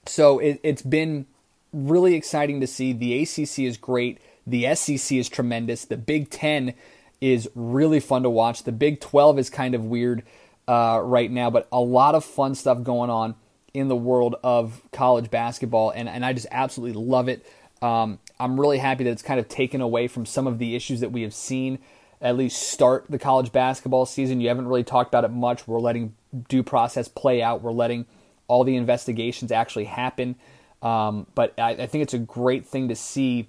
[0.04, 1.26] So it, it's been
[1.72, 2.92] really exciting to see.
[2.92, 4.20] The ACC is great.
[4.46, 5.84] The SEC is tremendous.
[5.84, 6.74] The Big Ten
[7.20, 8.64] is really fun to watch.
[8.64, 10.24] The Big 12 is kind of weird
[10.66, 13.36] uh, right now, but a lot of fun stuff going on
[13.72, 17.46] in the world of college basketball, and, and I just absolutely love it.
[17.80, 21.00] Um, I'm really happy that it's kind of taken away from some of the issues
[21.00, 21.78] that we have seen
[22.20, 24.40] at least start the college basketball season.
[24.40, 25.66] You haven't really talked about it much.
[25.66, 26.14] We're letting
[26.48, 27.62] due process play out.
[27.62, 28.06] We're letting
[28.46, 30.36] all the investigations actually happen.
[30.82, 33.48] Um, but I, I, think it's a great thing to see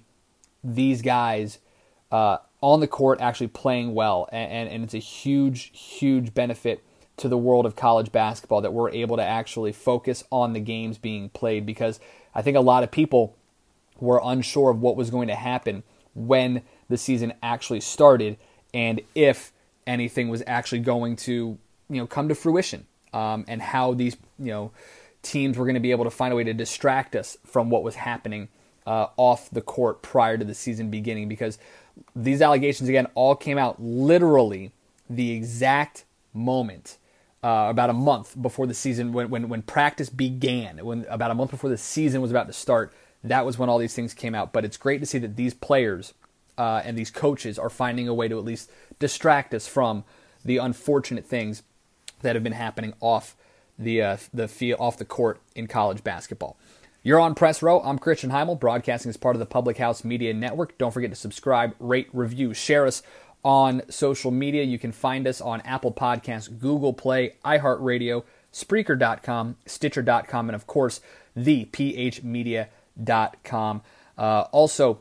[0.62, 1.58] these guys
[2.10, 6.84] uh, on the court actually playing well, and, and, and it's a huge, huge benefit
[7.16, 10.98] to the world of college basketball that we're able to actually focus on the games
[10.98, 12.00] being played because
[12.34, 13.34] I think a lot of people
[13.98, 18.36] were unsure of what was going to happen when the season actually started
[18.74, 19.52] and if
[19.86, 21.58] anything was actually going to
[21.88, 24.70] you know come to fruition um, and how these you know
[25.22, 27.82] teams were going to be able to find a way to distract us from what
[27.82, 28.48] was happening
[28.86, 31.58] uh, off the court prior to the season beginning because
[32.16, 34.72] these allegations again all came out literally
[35.08, 36.98] the exact moment
[37.44, 41.34] uh, about a month before the season, when, when, when practice began, when about a
[41.34, 42.92] month before the season was about to start,
[43.24, 44.52] that was when all these things came out.
[44.52, 46.14] But it's great to see that these players
[46.58, 50.04] uh, and these coaches are finding a way to at least distract us from
[50.44, 51.62] the unfortunate things
[52.22, 53.36] that have been happening off
[53.78, 56.56] the uh, the field, off the court in college basketball.
[57.02, 57.80] You're on Press Row.
[57.80, 60.78] I'm Christian Heimel, broadcasting as part of the Public House Media Network.
[60.78, 63.02] Don't forget to subscribe, rate, review, share us
[63.44, 64.62] on social media.
[64.62, 71.00] You can find us on Apple Podcasts, Google Play, iHeartRadio, Spreaker.com, Stitcher.com, and of course,
[71.36, 73.82] thephmedia.com.
[74.16, 75.00] Uh, also,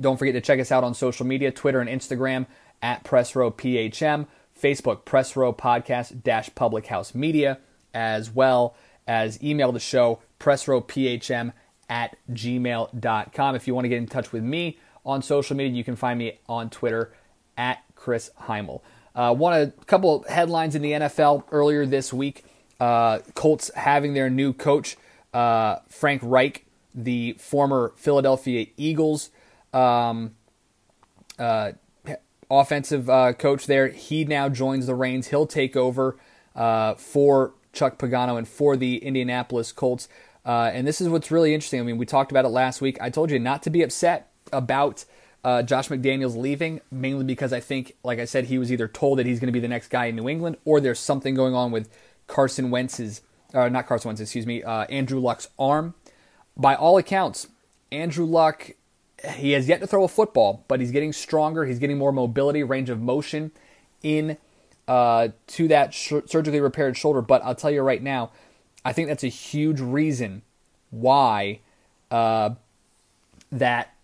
[0.00, 2.46] don't forget to check us out on social media Twitter and Instagram
[2.82, 4.26] at PressRowPHM,
[4.60, 7.58] Facebook, Press Row Podcast dash Public House Media,
[7.94, 11.52] as well as email the show, pressrowphm
[11.88, 13.54] at gmail.com.
[13.54, 16.18] If you want to get in touch with me on social media, you can find
[16.18, 17.12] me on Twitter
[17.56, 18.80] at Chris Heimel.
[19.14, 22.44] Uh, one a couple of headlines in the NFL earlier this week.
[22.78, 24.96] Uh, Colts having their new coach,
[25.32, 29.30] uh, Frank Reich, the former Philadelphia Eagles
[29.76, 30.34] um,
[31.38, 31.72] uh,
[32.50, 33.88] offensive uh, coach there.
[33.88, 35.28] He now joins the reins.
[35.28, 36.16] He'll take over
[36.54, 40.08] uh, for Chuck Pagano and for the Indianapolis Colts.
[40.44, 41.80] Uh, and this is what's really interesting.
[41.80, 42.98] I mean, we talked about it last week.
[43.00, 45.04] I told you not to be upset about
[45.44, 49.18] uh, Josh McDaniels leaving, mainly because I think, like I said, he was either told
[49.18, 51.54] that he's going to be the next guy in New England, or there's something going
[51.54, 51.90] on with
[52.28, 55.94] Carson Wentz's, uh, not Carson Wentz, excuse me, Andrew Luck's arm.
[56.56, 57.48] By all accounts,
[57.92, 58.70] Andrew Luck,
[59.24, 61.64] he has yet to throw a football, but he's getting stronger.
[61.64, 63.50] He's getting more mobility, range of motion
[64.02, 64.36] in
[64.86, 67.22] uh, to that sh- surgically repaired shoulder.
[67.22, 68.30] But I'll tell you right now,
[68.84, 70.42] I think that's a huge reason
[70.90, 71.60] why
[72.10, 72.50] uh,
[73.50, 73.94] that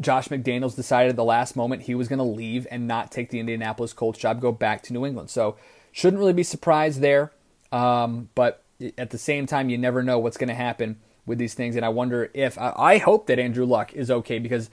[0.00, 3.30] Josh McDaniels decided at the last moment he was going to leave and not take
[3.30, 5.30] the Indianapolis Colts job, go back to New England.
[5.30, 5.56] So
[5.92, 7.32] shouldn't really be surprised there.
[7.70, 8.62] Um, but
[8.98, 11.76] at the same time, you never know what's going to happen with these things.
[11.76, 14.70] And I wonder if I, hope that Andrew Luck is okay because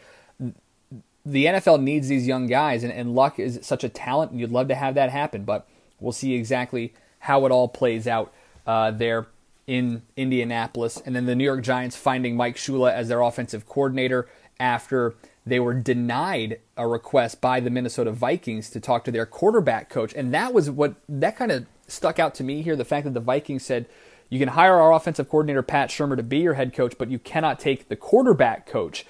[1.26, 4.52] the NFL needs these young guys, and, and Luck is such a talent, and you'd
[4.52, 5.44] love to have that happen.
[5.44, 5.68] But
[6.00, 8.34] we'll see exactly how it all plays out
[8.68, 9.28] uh, there
[9.66, 11.02] in Indianapolis.
[11.06, 14.28] And then the New York Giants finding Mike Shula as their offensive coordinator
[14.60, 19.90] after they were denied a request by the Minnesota Vikings to talk to their quarterback
[19.90, 20.14] coach.
[20.14, 23.14] And that was what that kind of stuck out to me here the fact that
[23.14, 23.86] the Vikings said,
[24.30, 27.20] you can hire our offensive coordinator, Pat Shurmur, to be your head coach, but you
[27.20, 29.06] cannot take the quarterback coach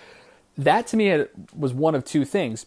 [0.57, 2.65] that to me was one of two things.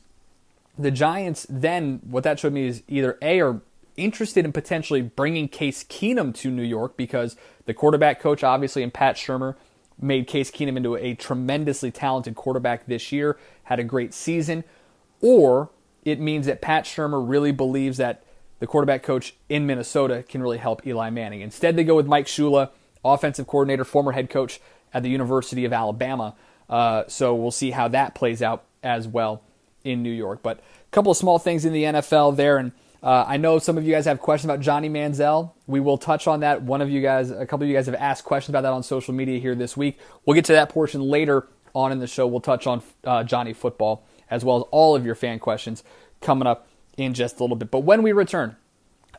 [0.78, 3.60] The Giants then, what that showed me is either A, are
[3.96, 8.92] interested in potentially bringing Case Keenum to New York because the quarterback coach, obviously, and
[8.92, 9.54] Pat Shurmur
[9.98, 14.64] made Case Keenum into a tremendously talented quarterback this year, had a great season,
[15.22, 15.70] or
[16.04, 18.22] it means that Pat Shurmur really believes that
[18.58, 21.40] the quarterback coach in Minnesota can really help Eli Manning.
[21.40, 22.70] Instead, they go with Mike Shula,
[23.04, 24.60] offensive coordinator, former head coach
[24.94, 26.34] at the University of Alabama.
[26.68, 29.42] Uh, so we'll see how that plays out as well
[29.84, 30.42] in New York.
[30.42, 33.78] But a couple of small things in the NFL there, and uh, I know some
[33.78, 35.52] of you guys have questions about Johnny Manziel.
[35.66, 36.62] We will touch on that.
[36.62, 38.82] One of you guys, a couple of you guys have asked questions about that on
[38.82, 39.98] social media here this week.
[40.24, 42.26] We'll get to that portion later on in the show.
[42.26, 45.84] We'll touch on uh, Johnny football as well as all of your fan questions
[46.20, 46.66] coming up
[46.96, 47.70] in just a little bit.
[47.70, 48.56] But when we return,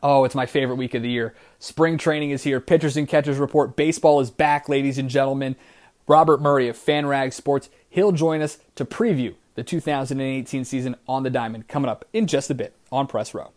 [0.03, 1.33] Oh, it's my favorite week of the year.
[1.57, 2.59] Spring training is here.
[2.59, 3.75] Pitchers and catchers report.
[3.75, 5.55] Baseball is back, ladies and gentlemen.
[6.07, 7.69] Robert Murray of FanRag Sports.
[7.89, 12.51] He'll join us to preview the 2018 season on the diamond coming up in just
[12.51, 13.51] a bit on Press Row.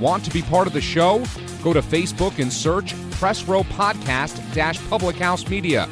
[0.00, 1.24] Want to be part of the show?
[1.62, 4.38] Go to Facebook and search Press Row Podcast
[4.88, 5.88] Public House Media,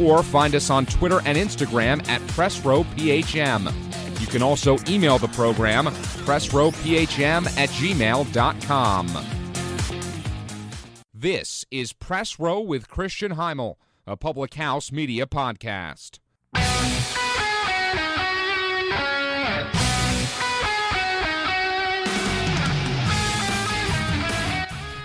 [0.00, 4.20] or find us on Twitter and Instagram at PressRowPHM.
[4.20, 9.08] You can also email the program, pressrowphm at gmail.com.
[11.14, 16.18] This is Press Row with Christian Heimel, a Public House Media podcast.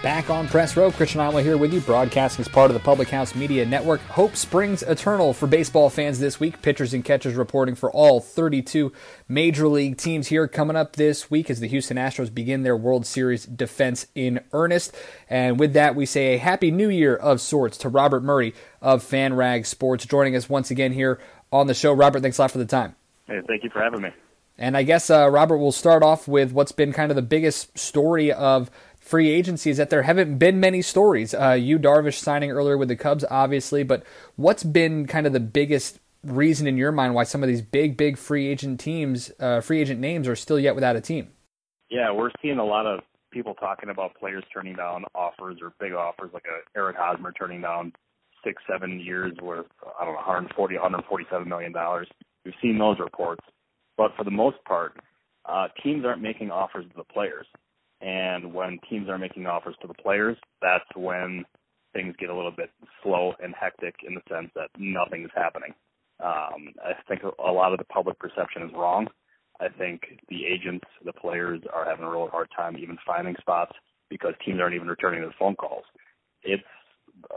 [0.05, 3.09] Back on Press Row, Christian Heimel here with you, broadcasting as part of the Public
[3.09, 3.99] House Media Network.
[4.01, 6.61] Hope springs eternal for baseball fans this week.
[6.61, 8.93] Pitchers and catchers reporting for all 32
[9.27, 13.07] major league teams here coming up this week as the Houston Astros begin their World
[13.07, 14.95] Series defense in earnest.
[15.27, 19.03] And with that, we say a happy new year of sorts to Robert Murray of
[19.03, 21.19] FanRag Sports, joining us once again here
[21.51, 21.91] on the show.
[21.91, 22.95] Robert, thanks a lot for the time.
[23.25, 24.11] Hey, thank you for having me.
[24.57, 27.77] And I guess, uh, Robert, we'll start off with what's been kind of the biggest
[27.77, 28.69] story of
[29.05, 31.33] free agency is that there haven't been many stories.
[31.33, 34.03] Uh, Yu Darvish signing earlier with the Cubs, obviously, but
[34.35, 37.97] what's been kind of the biggest reason in your mind why some of these big,
[37.97, 41.29] big free agent teams, uh, free agent names, are still yet without a team.
[41.89, 45.93] Yeah, we're seeing a lot of people talking about players turning down offers or big
[45.93, 47.93] offers, like a Eric Hosmer turning down
[48.43, 49.67] six, seven years worth,
[49.99, 52.07] I don't know, 140, 147 million dollars.
[52.43, 53.45] We've seen those reports,
[53.97, 54.97] but for the most part,
[55.45, 57.45] uh, teams aren't making offers to the players.
[58.05, 61.43] And when teams are making offers to the players, that's when
[61.91, 62.69] things get a little bit
[63.01, 65.73] slow and hectic in the sense that nothing is happening.
[66.23, 69.07] Um, I think a lot of the public perception is wrong.
[69.59, 73.71] I think the agents, the players are having a real hard time even finding spots
[74.11, 75.85] because teams aren't even returning the phone calls.
[76.43, 76.63] It's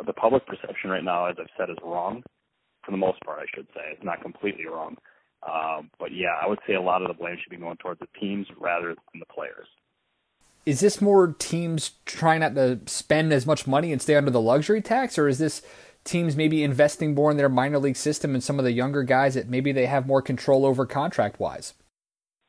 [0.06, 2.22] the public perception right now, as I've said, is wrong.
[2.84, 4.96] For the most part, I should say it's not completely wrong.
[5.48, 8.00] Um, but yeah, I would say a lot of the blame should be going towards
[8.00, 9.68] the teams rather than the players.
[10.66, 14.40] Is this more teams trying not to spend as much money and stay under the
[14.40, 15.62] luxury tax, or is this
[16.04, 19.34] teams maybe investing more in their minor league system and some of the younger guys
[19.34, 21.74] that maybe they have more control over contract wise?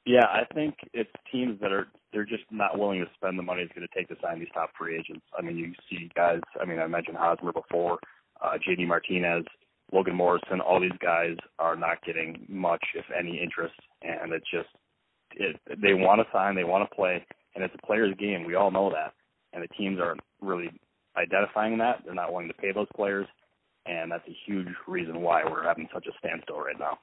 [0.05, 3.61] Yeah, I think it's teams that are they're just not willing to spend the money
[3.61, 5.25] it's going to take to sign these top free agents.
[5.37, 6.39] I mean, you see guys.
[6.59, 7.99] I mean, I mentioned Hosmer before,
[8.41, 9.45] uh, JD Martinez,
[9.91, 10.61] Logan Morrison.
[10.61, 14.69] All these guys are not getting much, if any, interest, and it's just
[15.35, 17.23] it, they want to sign, they want to play,
[17.59, 18.45] and it's a player's game.
[18.45, 19.13] We all know that,
[19.53, 20.69] and the teams aren't really
[21.17, 22.01] identifying that.
[22.05, 23.27] They're not willing to pay those players,
[23.85, 26.99] and that's a huge reason why we're having such a standstill right now.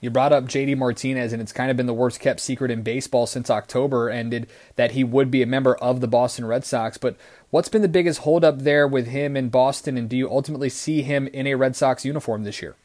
[0.00, 2.82] You brought up JD Martinez, and it's kind of been the worst kept secret in
[2.82, 6.98] baseball since October ended that he would be a member of the Boston Red Sox.
[6.98, 7.16] But
[7.50, 11.02] what's been the biggest holdup there with him in Boston, and do you ultimately see
[11.02, 12.76] him in a Red Sox uniform this year?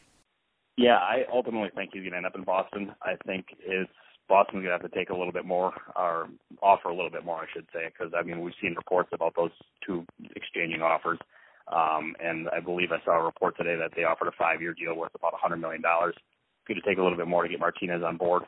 [0.77, 2.93] Yeah, I ultimately think he's going to end up in Boston.
[3.01, 3.91] I think it's
[4.31, 6.29] Boston's going to have to take a little bit more, or
[6.63, 9.35] offer a little bit more, I should say, because I mean we've seen reports about
[9.35, 9.51] those
[9.85, 11.19] two exchanging offers.
[11.67, 14.95] Um, and I believe I saw a report today that they offered a five-year deal
[14.95, 18.17] worth about $100 million going to take a little bit more to get Martinez on
[18.17, 18.43] board.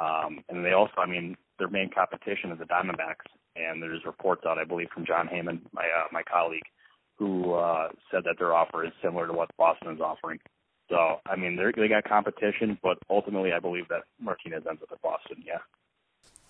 [0.00, 4.42] Um, and they also, I mean, their main competition is the Diamondbacks, and there's reports
[4.46, 6.64] out, I believe, from Jon Heyman, my uh, my colleague,
[7.18, 10.40] who uh, said that their offer is similar to what Boston is offering.
[10.92, 14.92] So, I mean, they they got competition, but ultimately, I believe that Martinez ends up
[14.92, 15.42] at Boston.
[15.44, 15.58] Yeah.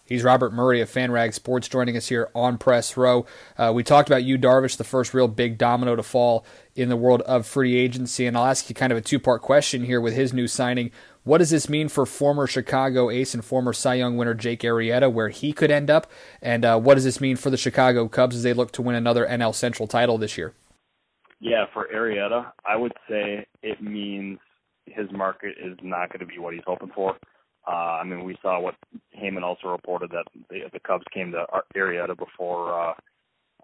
[0.05, 3.25] He's Robert Murray of FanRag Sports joining us here on Press Row.
[3.57, 6.97] Uh, we talked about Yu Darvish, the first real big domino to fall in the
[6.97, 10.01] world of free agency, and I'll ask you kind of a two part question here
[10.01, 10.91] with his new signing.
[11.23, 15.11] What does this mean for former Chicago ace and former Cy Young winner Jake Arrieta,
[15.11, 16.11] where he could end up?
[16.43, 18.97] And uh, what does this mean for the Chicago Cubs as they look to win
[18.97, 20.53] another NL Central title this year?
[21.43, 24.39] Yeah, for Arrieta, I would say it means
[24.87, 27.17] his market is not going to be what he's hoping for.
[27.67, 28.77] Uh, I mean, we saw what
[29.21, 31.45] Heyman also reported that the, the Cubs came to
[31.77, 32.95] Arrieta before uh,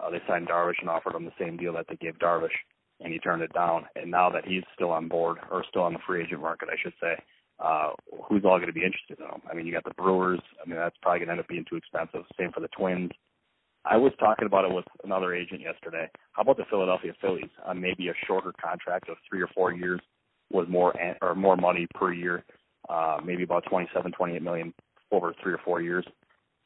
[0.01, 2.57] uh, they signed Darvish and offered him the same deal that they gave Darvish,
[2.99, 3.85] and he turned it down.
[3.95, 6.77] And now that he's still on board, or still on the free agent market, I
[6.83, 7.15] should say,
[7.61, 7.91] uh,
[8.29, 9.43] who's all going to be interested in him?
[9.49, 10.41] I mean, you got the Brewers.
[10.61, 12.25] I mean, that's probably going to end up being too expensive.
[12.37, 13.11] Same for the Twins.
[13.89, 16.09] I was talking about it with another agent yesterday.
[16.33, 20.01] How about the Philadelphia Phillies on maybe a shorter contract of three or four years
[20.53, 22.45] with more or more money per year,
[22.89, 24.75] uh, maybe about 27, 28 million
[25.11, 26.05] over three or four years.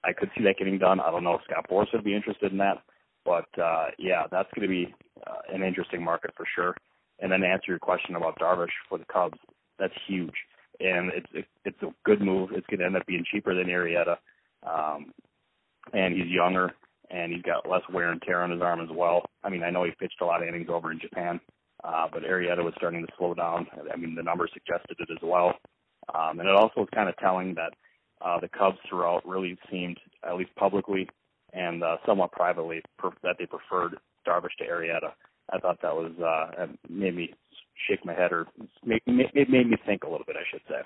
[0.05, 0.99] I could see that getting done.
[0.99, 2.83] I don't know if Scott Boras would be interested in that,
[3.25, 4.93] but uh, yeah, that's going to be
[5.25, 6.75] uh, an interesting market for sure.
[7.21, 9.39] And then to answer your question about Darvish for the Cubs,
[9.79, 10.35] that's huge
[10.81, 12.51] and it's it, it's a good move.
[12.53, 14.17] It's going to end up being cheaper than Arrieta,
[14.67, 15.13] um,
[15.93, 16.73] and he's younger
[17.13, 19.23] and he's got less wear and tear on his arm as well.
[19.45, 21.41] I mean, I know he pitched a lot of innings over in Japan,
[21.85, 23.67] uh, but Arrieta was starting to slow down.
[23.93, 25.55] I mean, the numbers suggested it as well,
[26.15, 27.75] um, and it also was kind of telling that
[28.25, 31.09] uh, the Cubs throughout really seemed, at least publicly
[31.53, 33.97] and uh, somewhat privately, per- that they preferred
[34.27, 35.13] Darvish to Arrieta.
[35.53, 37.35] I thought that was uh, made me
[37.89, 38.47] shake my head or
[38.85, 40.81] make, it made me think a little bit, I should say.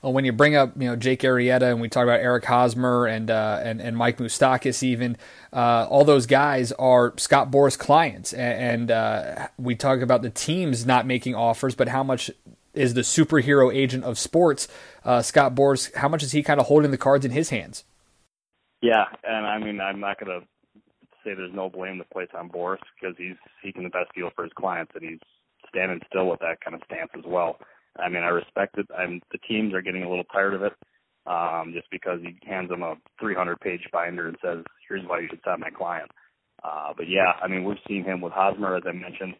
[0.00, 3.30] When you bring up you know Jake Arrieta and we talk about Eric Hosmer and
[3.30, 5.16] uh, and and Mike Moustakas, even
[5.52, 10.30] uh, all those guys are Scott Boras clients, and, and uh, we talk about the
[10.30, 12.30] teams not making offers, but how much
[12.74, 14.68] is the superhero agent of sports,
[15.04, 15.92] uh, Scott Boras?
[15.96, 17.82] How much is he kind of holding the cards in his hands?
[18.80, 20.46] Yeah, and I mean I'm not going to
[21.24, 24.44] say there's no blame to place on Boras because he's seeking the best deal for
[24.44, 25.18] his clients, and he's
[25.68, 27.58] standing still with that kind of stance as well.
[27.98, 28.86] I mean, I respect it.
[28.96, 30.72] I'm, the teams are getting a little tired of it,
[31.26, 35.40] um, just because he hands them a 300-page binder and says, "Here's why you should
[35.44, 36.10] sign my client."
[36.62, 39.34] Uh, but yeah, I mean, we've seen him with Hosmer, as I mentioned,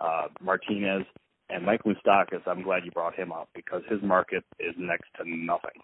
[0.00, 1.04] uh, Martinez,
[1.50, 2.46] and Mike Moustakas.
[2.46, 5.80] I'm glad you brought him up because his market is next to nothing.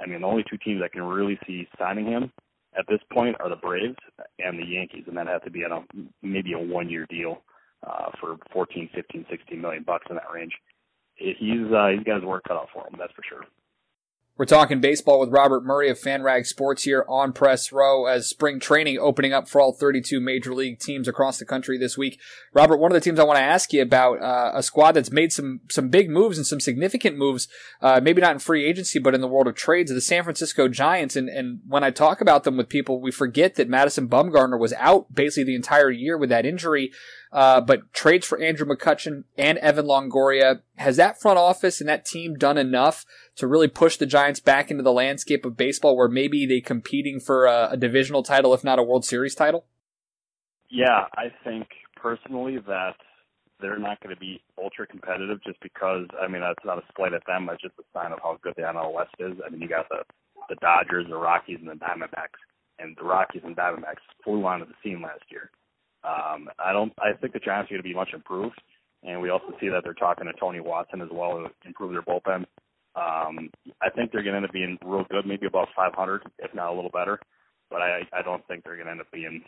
[0.00, 2.30] I mean, the only two teams I can really see signing him
[2.78, 3.96] at this point are the Braves
[4.38, 5.80] and the Yankees, and that has to be on a
[6.22, 7.42] maybe a one-year deal
[7.86, 10.52] uh, for 14, 15, 16 million bucks in that range.
[11.18, 12.94] He's uh, he's got his work cut out for him.
[12.98, 13.44] That's for sure.
[14.38, 18.60] We're talking baseball with Robert Murray of FanRag Sports here on Press Row as spring
[18.60, 22.20] training opening up for all 32 major league teams across the country this week.
[22.54, 25.10] Robert, one of the teams I want to ask you about, uh, a squad that's
[25.10, 27.48] made some, some big moves and some significant moves,
[27.82, 30.68] uh, maybe not in free agency, but in the world of trades, the San Francisco
[30.68, 31.16] Giants.
[31.16, 34.72] And, and when I talk about them with people, we forget that Madison Bumgarner was
[34.74, 36.92] out basically the entire year with that injury.
[37.32, 42.04] Uh, but trades for Andrew McCutchen and Evan Longoria, has that front office and that
[42.04, 43.04] team done enough
[43.36, 47.20] to really push the Giants back into the landscape of baseball where maybe they competing
[47.20, 49.66] for a, a divisional title, if not a World Series title?
[50.70, 51.66] Yeah, I think
[51.96, 52.94] personally that
[53.60, 57.12] they're not going to be ultra competitive just because, I mean, that's not a slight
[57.12, 57.46] at them.
[57.46, 59.32] That's just a sign of how good the NL West is.
[59.44, 60.04] I mean, you got the,
[60.48, 62.38] the Dodgers, the Rockies, and the Diamondbacks.
[62.78, 65.50] And the Rockies and Diamondbacks flew onto the scene last year.
[66.04, 66.92] Um, I don't.
[66.98, 68.60] I think the Giants are going to be much improved,
[69.02, 72.02] and we also see that they're talking to Tony Watson as well to improve their
[72.02, 72.44] bullpen.
[72.96, 76.54] Um, I think they're going to end up being real good, maybe about 500, if
[76.54, 77.20] not a little better.
[77.70, 79.42] But I, I don't think they're going to end up being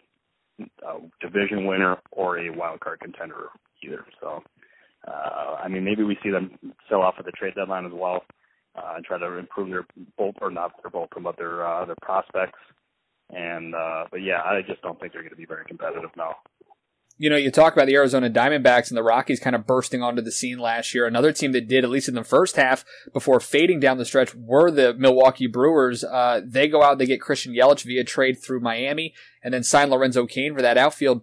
[0.61, 3.49] a division winner or a wild card contender
[3.83, 4.05] either.
[4.21, 4.43] So,
[5.09, 6.51] uh, I mean, maybe we see them
[6.89, 8.25] sell off at the trade deadline as well
[8.77, 9.87] uh, and try to improve their
[10.19, 12.59] bolt or not their bullpen, but their uh, their prospects
[13.33, 16.37] and uh, but yeah, I just don't think they're going to be very competitive now.
[17.21, 20.23] You know, you talk about the Arizona Diamondbacks and the Rockies kind of bursting onto
[20.23, 21.07] the scene last year.
[21.07, 24.35] Another team that did, at least in the first half, before fading down the stretch,
[24.35, 26.03] were the Milwaukee Brewers.
[26.03, 29.13] Uh, they go out, they get Christian Yelich via trade through Miami,
[29.45, 31.21] and then sign Lorenzo Cain for that outfield.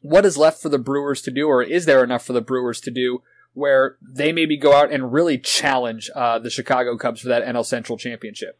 [0.00, 2.80] What is left for the Brewers to do, or is there enough for the Brewers
[2.80, 3.22] to do
[3.52, 7.66] where they maybe go out and really challenge uh, the Chicago Cubs for that NL
[7.66, 8.58] Central championship?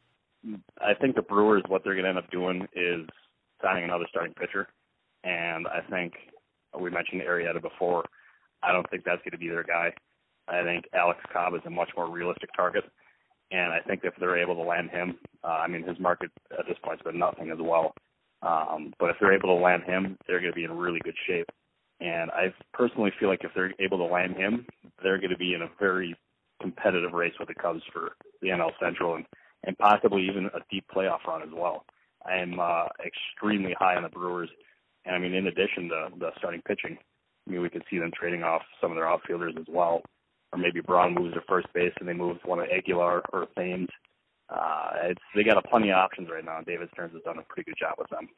[0.81, 3.07] I think the Brewers, what they're going to end up doing is
[3.63, 4.69] signing another starting pitcher.
[5.25, 6.15] And I think
[6.79, 8.05] we mentioned Arrieta before.
[8.63, 9.93] I don't think that's going to be their guy.
[10.49, 12.85] I think Alex Cobb is a much more realistic target.
[13.51, 16.67] And I think if they're able to land him, uh, I mean, his market at
[16.67, 17.95] this point has been nothing as well.
[18.43, 21.17] Um, but if they're able to land him, they're going to be in really good
[21.27, 21.47] shape.
[22.01, 24.67] And I personally feel like if they're able to land him,
[25.03, 26.15] they're going to be in a very
[26.61, 28.13] competitive race with the Cubs for
[28.43, 29.17] the NL Central.
[29.17, 29.25] And
[29.65, 31.85] and possibly even a deep playoff run as well.
[32.25, 34.51] I am uh, extremely high on the Brewers,
[35.05, 36.99] and I mean, in addition to the starting pitching,
[37.47, 40.03] I mean, we could see them trading off some of their outfielders as well,
[40.53, 43.89] or maybe Braun moves to first base and they move one of Aguilar or Thames.
[44.51, 46.61] Uh, it's they got a plenty of options right now.
[46.67, 48.29] David Stearns has done a pretty good job with them.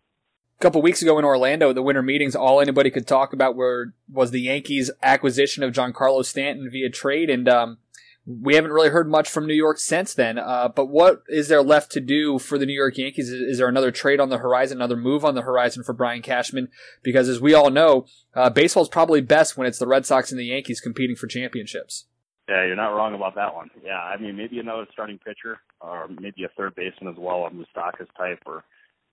[0.58, 3.94] A couple weeks ago in Orlando, the winter meetings, all anybody could talk about were
[4.12, 7.78] was the Yankees' acquisition of Giancarlo Stanton via trade, and um,
[8.26, 10.38] we haven't really heard much from New York since then.
[10.38, 13.30] Uh, but what is there left to do for the New York Yankees?
[13.30, 16.22] Is, is, there another trade on the horizon, another move on the horizon for Brian
[16.22, 16.68] Cashman?
[17.02, 20.30] Because as we all know, uh, baseball is probably best when it's the Red Sox
[20.30, 22.06] and the Yankees competing for championships.
[22.48, 23.70] Yeah, you're not wrong about that one.
[23.84, 27.50] Yeah, I mean maybe another starting pitcher or maybe a third baseman as well, a
[27.50, 28.64] Moustakas type or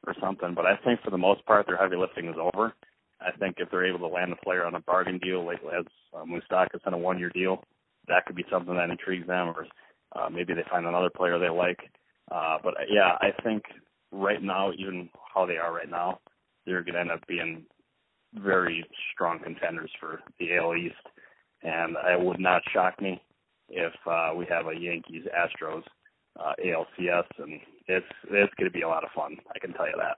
[0.05, 0.53] or something.
[0.55, 2.73] But I think for the most part, their heavy lifting is over.
[3.21, 5.85] I think if they're able to land a player on a bargain deal, like as
[6.15, 7.63] uh, Moustakas on a one-year deal,
[8.07, 9.67] that could be something that intrigues them, or
[10.15, 11.79] uh, maybe they find another player they like.
[12.31, 13.63] Uh, but uh, yeah, I think
[14.11, 16.19] right now, even how they are right now,
[16.65, 17.63] they're going to end up being
[18.35, 20.95] very strong contenders for the AL East,
[21.63, 23.21] and it would not shock me
[23.69, 25.83] if uh, we have a Yankees Astros
[26.39, 29.37] uh, ALCS, and it's it's going to be a lot of fun.
[29.55, 30.17] I can tell you that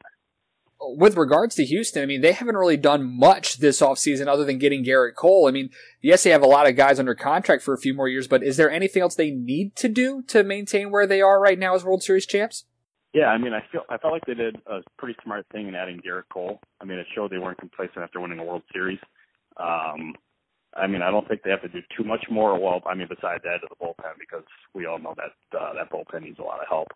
[0.81, 4.57] with regards to Houston, I mean, they haven't really done much this offseason other than
[4.57, 5.47] getting Gerrit Cole.
[5.47, 5.69] I mean,
[6.01, 8.43] yes, they have a lot of guys under contract for a few more years, but
[8.43, 11.75] is there anything else they need to do to maintain where they are right now
[11.75, 12.65] as World Series champs?
[13.13, 15.75] Yeah, I mean, I feel I felt like they did a pretty smart thing in
[15.75, 16.59] adding Gerrit Cole.
[16.79, 18.99] I mean, it showed they weren't complacent after winning a World Series.
[19.57, 20.13] Um,
[20.77, 22.59] I mean, I don't think they have to do too much more.
[22.59, 25.91] Well, I mean, besides that to the bullpen because we all know that uh, that
[25.91, 26.87] bullpen needs a lot of help.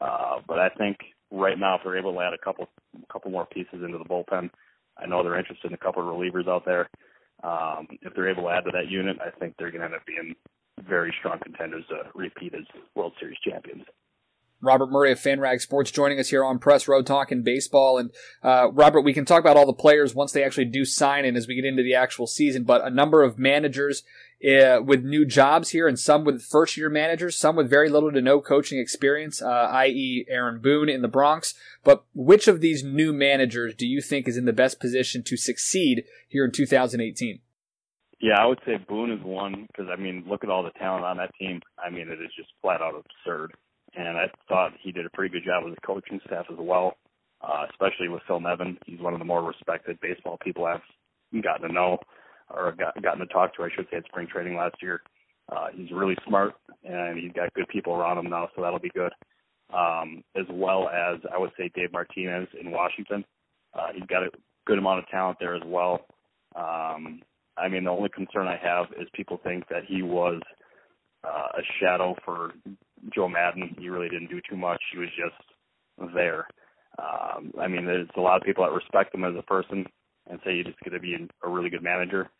[0.00, 0.98] Uh, but I think
[1.30, 2.68] right now, if they're able to add a couple
[3.12, 4.50] couple more pieces into the bullpen,
[4.98, 6.88] I know they're interested in a couple of relievers out there.
[7.42, 9.94] Um, if they're able to add to that unit, I think they're going to end
[9.94, 10.34] up being
[10.88, 12.64] very strong contenders to repeat as
[12.94, 13.84] World Series champions.
[14.64, 17.98] Robert Murray of FanRag Sports joining us here on Press Row talking baseball.
[17.98, 18.10] And
[18.42, 21.36] uh, Robert, we can talk about all the players once they actually do sign in
[21.36, 22.64] as we get into the actual season.
[22.64, 24.02] But a number of managers
[24.44, 28.12] uh, with new jobs here, and some with first year managers, some with very little
[28.12, 31.54] to no coaching experience, uh, i.e., Aaron Boone in the Bronx.
[31.82, 35.36] But which of these new managers do you think is in the best position to
[35.36, 37.40] succeed here in 2018?
[38.20, 41.04] Yeah, I would say Boone is one because I mean, look at all the talent
[41.04, 41.60] on that team.
[41.78, 43.54] I mean, it is just flat out absurd.
[43.96, 46.96] And I thought he did a pretty good job with the coaching staff as well,
[47.40, 48.78] uh, especially with Phil Nevin.
[48.86, 50.80] He's one of the more respected baseball people I've
[51.42, 51.98] gotten to know
[52.50, 55.00] or got, gotten to talk to, I should say, at spring training last year.
[55.50, 58.90] Uh, he's really smart, and he's got good people around him now, so that'll be
[58.90, 59.12] good.
[59.72, 63.24] Um, as well as I would say Dave Martinez in Washington.
[63.74, 64.30] Uh, he's got a
[64.66, 66.06] good amount of talent there as well.
[66.54, 67.22] Um,
[67.56, 70.40] I mean, the only concern I have is people think that he was
[71.24, 72.52] uh, a shadow for
[73.12, 74.80] Joe Maddon, He really didn't do too much.
[74.92, 76.46] He was just there.
[76.98, 79.86] Um, I mean, there's a lot of people that respect him as a person
[80.30, 82.30] and say he's just going to be a really good manager.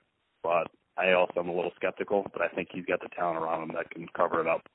[0.42, 3.62] But I also am a little skeptical, but I think he's got the talent around
[3.62, 4.66] him that can cover it up.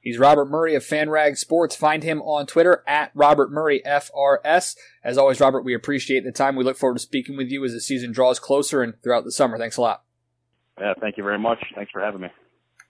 [0.00, 1.76] He's Robert Murray of FanRag Sports.
[1.76, 4.76] Find him on Twitter at Robert Murray FRS.
[5.04, 6.56] As always, Robert, we appreciate the time.
[6.56, 9.30] We look forward to speaking with you as the season draws closer and throughout the
[9.30, 9.58] summer.
[9.58, 10.02] Thanks a lot.
[10.80, 11.58] Yeah, thank you very much.
[11.76, 12.28] Thanks for having me.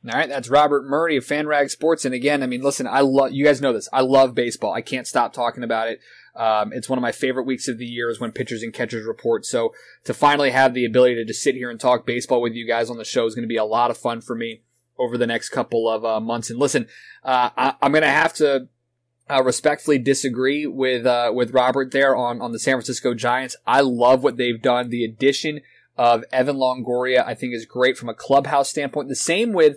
[0.04, 2.04] All right, that's Robert Murray of FanRag Sports.
[2.04, 3.88] And again, I mean, listen, I love you guys know this.
[3.92, 4.72] I love baseball.
[4.72, 6.00] I can't stop talking about it.
[6.34, 9.06] Um, it's one of my favorite weeks of the year is when pitchers and catchers
[9.06, 9.46] report.
[9.46, 9.72] So
[10.04, 12.90] to finally have the ability to just sit here and talk baseball with you guys
[12.90, 14.62] on the show is going to be a lot of fun for me
[14.98, 16.50] over the next couple of uh, months.
[16.50, 16.88] And listen,
[17.22, 18.68] uh, I, am going to have to
[19.30, 23.54] uh, respectfully disagree with uh, with Robert there on on the San Francisco Giants.
[23.66, 24.90] I love what they've done.
[24.90, 25.60] The addition
[25.96, 29.08] of Evan Longoria, I think, is great from a clubhouse standpoint.
[29.08, 29.76] The same with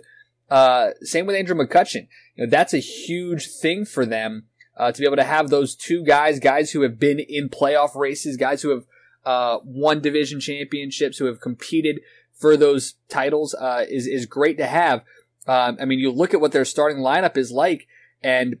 [0.50, 2.08] uh, same with Andrew McCutchen.
[2.34, 4.44] You know, that's a huge thing for them.
[4.76, 7.94] Uh, to be able to have those two guys, guys who have been in playoff
[7.94, 8.84] races, guys who have
[9.24, 12.00] uh, won division championships, who have competed
[12.34, 15.02] for those titles, uh, is is great to have.
[15.46, 17.86] Um, I mean, you look at what their starting lineup is like,
[18.22, 18.56] and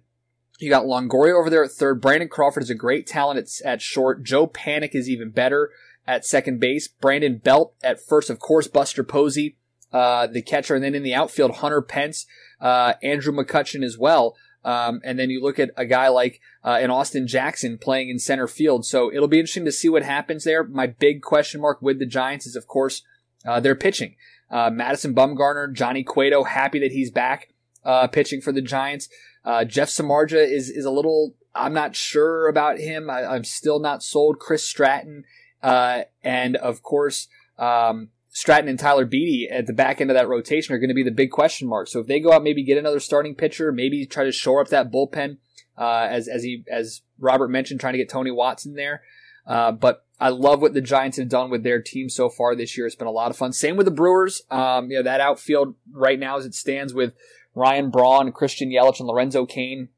[0.58, 2.00] you got Longoria over there at third.
[2.00, 4.22] Brandon Crawford is a great talent at, at short.
[4.22, 5.70] Joe Panik is even better
[6.06, 6.88] at second base.
[6.88, 8.68] Brandon Belt at first, of course.
[8.68, 9.58] Buster Posey,
[9.92, 12.26] uh, the catcher, and then in the outfield, Hunter Pence,
[12.60, 14.36] uh, Andrew McCutchen as well.
[14.64, 18.18] Um, and then you look at a guy like uh, an Austin Jackson playing in
[18.18, 18.84] center field.
[18.84, 20.64] So it'll be interesting to see what happens there.
[20.64, 23.02] My big question mark with the Giants is, of course,
[23.46, 24.16] uh, their pitching.
[24.50, 27.52] Uh, Madison Bumgarner, Johnny Cueto, happy that he's back
[27.84, 29.08] uh, pitching for the Giants.
[29.44, 31.34] Uh, Jeff Samardzija is is a little.
[31.54, 33.08] I'm not sure about him.
[33.08, 34.40] I, am still not sold.
[34.40, 35.24] Chris Stratton,
[35.62, 40.28] uh, and of course, um, Stratton and Tyler Beede at the back end of that
[40.28, 41.88] rotation are going to be the big question mark.
[41.88, 44.68] So if they go out, maybe get another starting pitcher, maybe try to shore up
[44.68, 45.38] that bullpen,
[45.78, 49.00] uh, as as he as Robert mentioned, trying to get Tony Watson there.
[49.46, 52.76] Uh, but I love what the Giants have done with their team so far this
[52.76, 52.86] year.
[52.86, 53.54] It's been a lot of fun.
[53.54, 54.42] Same with the Brewers.
[54.50, 57.14] Um, you know, that outfield right now as it stands with
[57.54, 59.88] Ryan Braun, Christian Yelich, and Lorenzo Cain.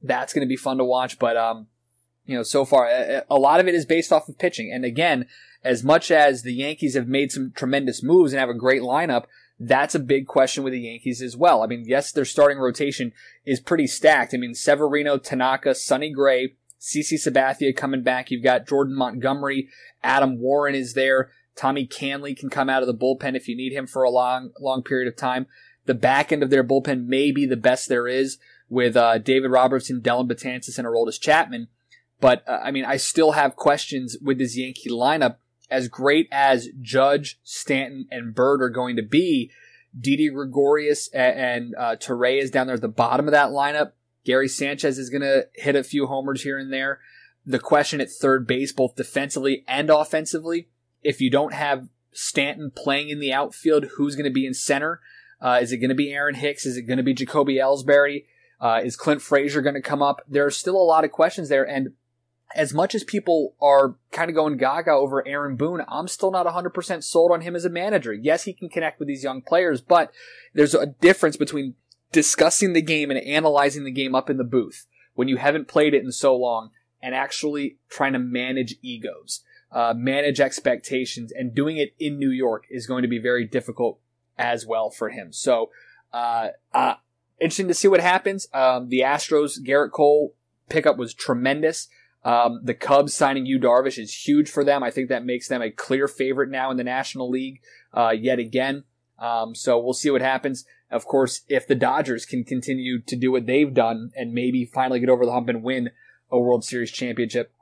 [0.00, 1.18] That's going to be fun to watch.
[1.18, 1.66] But, um,
[2.24, 2.88] you know, so far,
[3.28, 4.70] a, lot of it is based off of pitching.
[4.72, 5.26] And again,
[5.64, 9.24] as much as the Yankees have made some tremendous moves and have a great lineup,
[9.58, 11.62] that's a big question with the Yankees as well.
[11.62, 13.12] I mean, yes, their starting rotation
[13.44, 14.34] is pretty stacked.
[14.34, 18.30] I mean, Severino, Tanaka, Sonny Gray, CC Sabathia coming back.
[18.30, 19.68] You've got Jordan Montgomery.
[20.02, 21.30] Adam Warren is there.
[21.54, 24.50] Tommy Kahnle can come out of the bullpen if you need him for a long,
[24.60, 25.46] long period of time.
[25.84, 29.50] The back end of their bullpen may be the best there is with uh, David
[29.50, 31.68] Robertson, Dellin Betances, and Aroldis Chapman.
[32.22, 35.36] But uh, I mean, I still have questions with this Yankee lineup.
[35.68, 39.50] As great as Judge, Stanton, and Bird are going to be,
[39.98, 43.92] Didi Gregorius and, and uh, Torre is down there at the bottom of that lineup.
[44.24, 47.00] Gary Sanchez is going to hit a few homers here and there.
[47.44, 50.68] The question at third base, both defensively and offensively,
[51.02, 55.00] if you don't have Stanton playing in the outfield, who's going to be in center?
[55.40, 56.66] Uh, is it going to be Aaron Hicks?
[56.66, 58.26] Is it going to be Jacoby Ellsbury?
[58.60, 60.20] Uh, is Clint Frazier going to come up?
[60.28, 61.68] There are still a lot of questions there.
[61.68, 61.94] And
[62.54, 66.46] as much as people are kind of going gaga over Aaron Boone, I'm still not
[66.46, 68.12] 100% sold on him as a manager.
[68.12, 70.12] Yes, he can connect with these young players, but
[70.54, 71.74] there's a difference between
[72.10, 75.94] discussing the game and analyzing the game up in the booth when you haven't played
[75.94, 76.70] it in so long
[77.02, 79.40] and actually trying to manage egos,
[79.72, 83.98] uh, manage expectations, and doing it in New York is going to be very difficult
[84.38, 85.32] as well for him.
[85.32, 85.70] So,
[86.12, 86.94] uh, uh,
[87.40, 88.46] interesting to see what happens.
[88.52, 90.34] Um, the Astros, Gerrit Cole
[90.68, 91.88] pickup was tremendous.
[92.24, 94.82] Um, the Cubs signing Yu Darvish is huge for them.
[94.82, 97.60] I think that makes them a clear favorite now in the National League,
[97.92, 98.84] uh, yet again.
[99.18, 100.64] Um, so we'll see what happens.
[100.90, 105.00] Of course, if the Dodgers can continue to do what they've done and maybe finally
[105.00, 105.90] get over the hump and win
[106.30, 107.52] a World Series championship,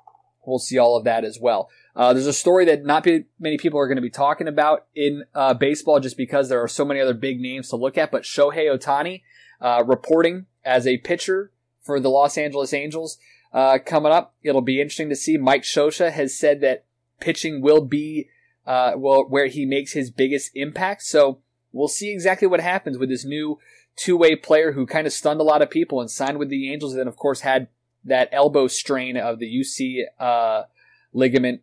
[0.45, 1.71] we'll see all of that as well.
[1.95, 3.07] Uh, there's a story that not
[3.39, 6.69] many people are going to be talking about in uh, baseball just because there are
[6.69, 8.11] so many other big names to look at.
[8.11, 9.23] But Shohei Ohtani
[9.61, 11.53] uh, reporting as a pitcher
[11.83, 13.19] for the Los Angeles Angels
[13.53, 14.35] uh, coming up.
[14.43, 15.37] It'll be interesting to see.
[15.37, 16.85] Mike Scioscia has said that
[17.21, 18.29] pitching will be
[18.67, 21.03] uh, well where he makes his biggest impact.
[21.03, 21.41] So
[21.73, 23.59] we'll see exactly what happens with this new
[23.97, 26.93] two-way player who kind of stunned a lot of people and signed with the Angels,
[26.93, 27.69] and then of course had
[28.05, 30.65] that elbow strain of the UC uh,
[31.13, 31.61] ligament.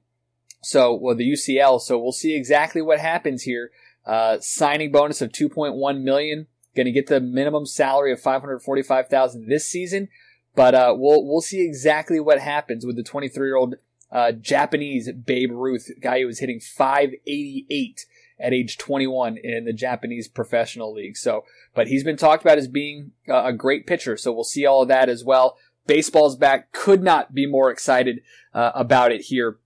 [0.62, 1.82] So, well, the UCL.
[1.82, 3.72] So we'll see exactly what happens here.
[4.06, 6.48] Uh, signing bonus of 2.1 million.
[6.76, 10.10] Going to get the minimum salary of 545,000 this season,
[10.58, 13.76] but uh, we'll we'll see exactly what happens with the 23 year old
[14.12, 18.06] uh, Japanese Babe Ruth guy who was hitting 588
[18.40, 21.16] at age 21 in the Japanese professional league.
[21.16, 21.46] So,
[21.76, 24.18] but he's been talked about as being uh, a great pitcher.
[24.18, 25.58] So we'll see all of that as well.
[25.86, 26.72] Baseball's back.
[26.72, 29.60] Could not be more excited uh, about it here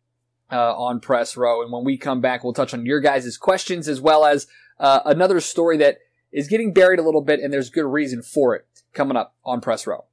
[0.51, 1.61] uh, on Press Row.
[1.63, 4.45] And when we come back, we'll touch on your guys' questions as well as
[4.77, 5.99] uh, another story that
[6.33, 9.61] is getting buried a little bit, and there's good reason for it coming up on
[9.61, 10.05] Press Row.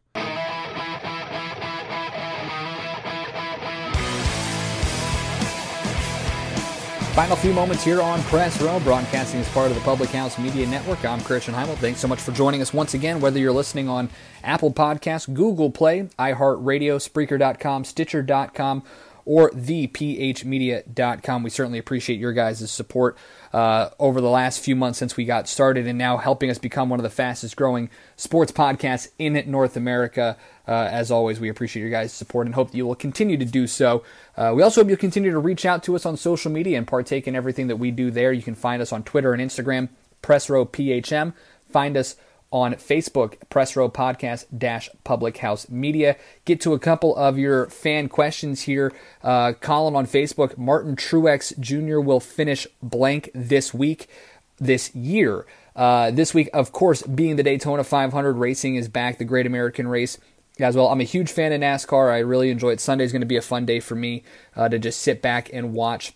[7.19, 10.65] Final few moments here on Press Row, broadcasting as part of the Public House Media
[10.65, 11.03] Network.
[11.03, 11.75] I'm Christian Heimel.
[11.75, 14.09] Thanks so much for joining us once again, whether you're listening on
[14.41, 18.83] Apple Podcasts, Google Play, iHeartRadio, Spreaker.com, Stitcher.com,
[19.25, 21.43] or thephmedia.com.
[21.43, 23.17] We certainly appreciate your guys' support
[23.51, 26.87] uh, over the last few months since we got started and now helping us become
[26.89, 30.37] one of the fastest growing sports podcasts in North America.
[30.69, 33.45] Uh, as always, we appreciate your guys' support and hope that you will continue to
[33.45, 34.03] do so.
[34.37, 36.85] Uh, we also hope you'll continue to reach out to us on social media and
[36.87, 38.31] partake in everything that we do there.
[38.31, 39.89] You can find us on Twitter and Instagram,
[40.21, 41.33] PressRowPHM.
[41.71, 42.17] Find us
[42.51, 46.15] on Facebook, Press Row Podcast dash Public House Media.
[46.45, 48.93] Get to a couple of your fan questions here.
[49.23, 51.99] Uh, Colin on Facebook, Martin Truex Jr.
[51.99, 54.07] will finish blank this week,
[54.59, 55.47] this year.
[55.75, 59.87] Uh, this week, of course, being the Daytona 500 racing is back, the Great American
[59.87, 60.19] Race
[60.61, 60.87] as well.
[60.87, 62.11] I'm a huge fan of NASCAR.
[62.11, 62.79] I really enjoy it.
[62.79, 64.23] Sunday's going to be a fun day for me
[64.55, 66.13] uh, to just sit back and watch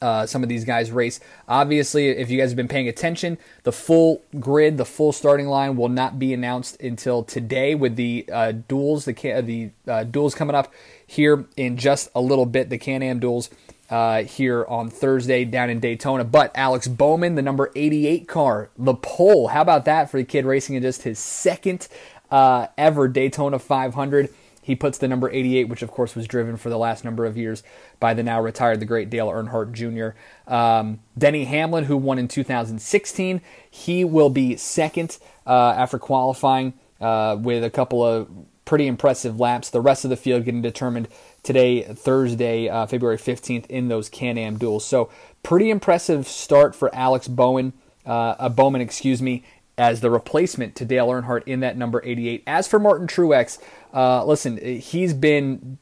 [0.00, 1.20] uh, some of these guys race.
[1.48, 5.76] Obviously, if you guys have been paying attention, the full grid, the full starting line
[5.76, 10.54] will not be announced until today with the uh, duels, the the uh, duels coming
[10.54, 10.72] up
[11.06, 12.70] here in just a little bit.
[12.70, 13.50] The Can-Am duels
[13.90, 16.24] uh, here on Thursday down in Daytona.
[16.24, 19.48] But Alex Bowman, the number 88 car, the pole.
[19.48, 21.88] How about that for the kid racing in just his second
[22.34, 24.30] uh, ever Daytona 500?
[24.64, 27.36] he puts the number 88, which of course was driven for the last number of
[27.36, 27.62] years
[28.00, 30.16] by the now retired, the great Dale Earnhardt Jr.
[30.52, 37.36] Um, Denny Hamlin, who won in 2016, he will be second uh, after qualifying uh,
[37.38, 38.26] with a couple of
[38.64, 39.68] pretty impressive laps.
[39.68, 41.08] The rest of the field getting determined
[41.42, 44.86] today, Thursday, uh, February 15th, in those Can Am duels.
[44.86, 45.10] So,
[45.42, 47.74] pretty impressive start for Alex Bowen,
[48.06, 49.44] uh, Bowman, excuse me,
[49.76, 52.42] as the replacement to Dale Earnhardt in that number 88.
[52.46, 53.58] As for Martin Truex,
[53.92, 55.78] uh, listen, he's been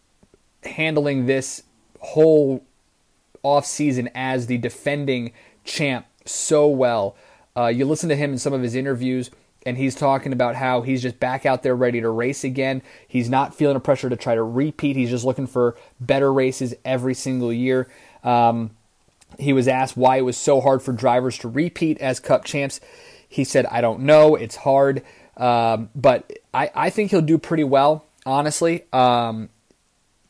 [0.64, 1.62] handling this
[2.00, 2.64] whole
[3.42, 5.32] off season as the defending
[5.64, 7.16] champ so well.
[7.56, 9.30] Uh, you listen to him in some of his interviews,
[9.66, 12.82] and he's talking about how he's just back out there ready to race again.
[13.06, 14.96] He's not feeling a pressure to try to repeat.
[14.96, 17.88] He's just looking for better races every single year.
[18.24, 18.70] Um,
[19.38, 22.80] he was asked why it was so hard for drivers to repeat as Cup champs.
[23.32, 24.34] He said, "I don't know.
[24.36, 25.02] It's hard."
[25.36, 28.84] Um, but I, I think he'll do pretty well, honestly.
[28.92, 29.48] Um,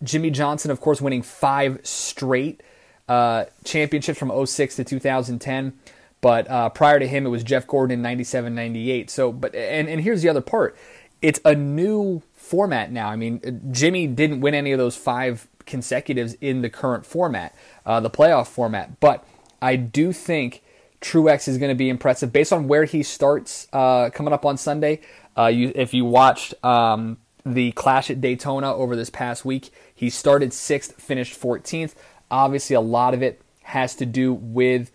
[0.02, 2.62] Jimmie Johnson, of course, winning five straight
[3.08, 5.72] uh, championships from 06 to 2010.
[6.20, 9.10] But uh, prior to him, it was Jeff Gordon in 97 98.
[9.10, 10.76] So, but, and, and here's the other part
[11.20, 13.08] it's a new format now.
[13.08, 17.54] I mean, Jimmie didn't win any of those five consecutives in the current format,
[17.86, 18.98] uh, the playoff format.
[18.98, 19.24] But
[19.60, 20.62] I do think
[21.02, 24.56] Truex is going to be impressive based on where he starts uh, coming up on
[24.56, 25.00] Sunday.
[25.36, 30.08] Uh, you, if you watched um, the Clash at Daytona over this past week, he
[30.08, 31.94] started sixth, finished 14th.
[32.30, 34.90] Obviously, a lot of it has to do with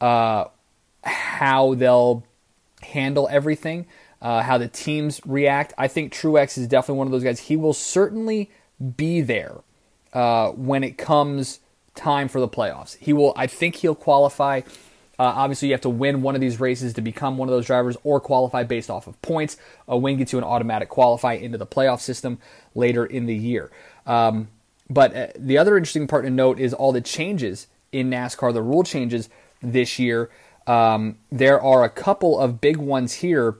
[0.00, 0.44] uh,
[1.04, 2.24] how they'll
[2.82, 3.86] handle everything,
[4.20, 5.72] uh, how the teams react.
[5.78, 7.40] I think Truex is definitely one of those guys.
[7.40, 8.50] He will certainly
[8.96, 9.60] be there
[10.12, 11.60] uh, when it comes
[11.94, 12.96] time for the playoffs.
[12.98, 13.32] He will.
[13.36, 14.62] I think he'll qualify
[15.18, 17.66] uh, obviously, you have to win one of these races to become one of those
[17.66, 19.56] drivers or qualify based off of points.
[19.86, 22.38] A win gets you an automatic qualify into the playoff system
[22.74, 23.70] later in the year.
[24.06, 24.48] Um,
[24.88, 28.62] but uh, the other interesting part to note is all the changes in NASCAR, the
[28.62, 29.28] rule changes
[29.60, 30.30] this year.
[30.66, 33.56] Um, there are a couple of big ones here.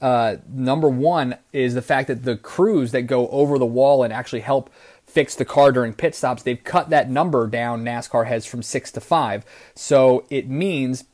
[0.00, 4.12] Uh, number one is the fact that the crews that go over the wall and
[4.12, 4.70] actually help
[5.18, 8.92] fix the car during pit stops, they've cut that number down, NASCAR has from six
[8.92, 9.44] to five.
[9.74, 11.06] So it means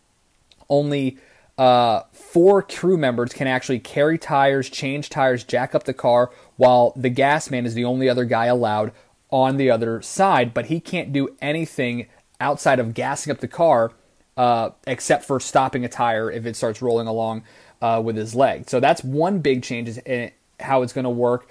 [0.69, 1.17] only
[1.57, 6.93] uh, four crew members can actually carry tires, change tires, jack up the car, while
[6.95, 8.93] the gas man is the only other guy allowed
[9.31, 10.53] on the other side.
[10.53, 12.07] But he can't do anything
[12.39, 13.93] outside of gassing up the car,
[14.37, 17.43] uh, except for stopping a tire if it starts rolling along
[17.81, 18.69] uh, with his leg.
[18.69, 20.31] So that's one big change in
[20.61, 21.49] how it's going to work.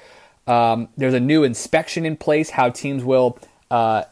[0.47, 3.37] Um, there's a new inspection in place, how teams will
[3.71, 4.03] uh,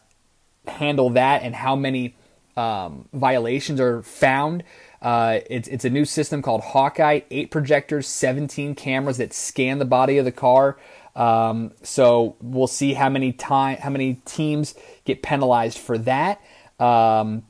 [0.67, 2.15] handle that and how many
[2.55, 4.63] um, violations are found.
[5.01, 9.85] Uh, it's, it's a new system called Hawkeye, eight projectors, 17 cameras that scan the
[9.85, 10.77] body of the car.
[11.15, 16.41] Um, so we'll see how many time, how many teams get penalized for that.
[16.79, 17.43] Um,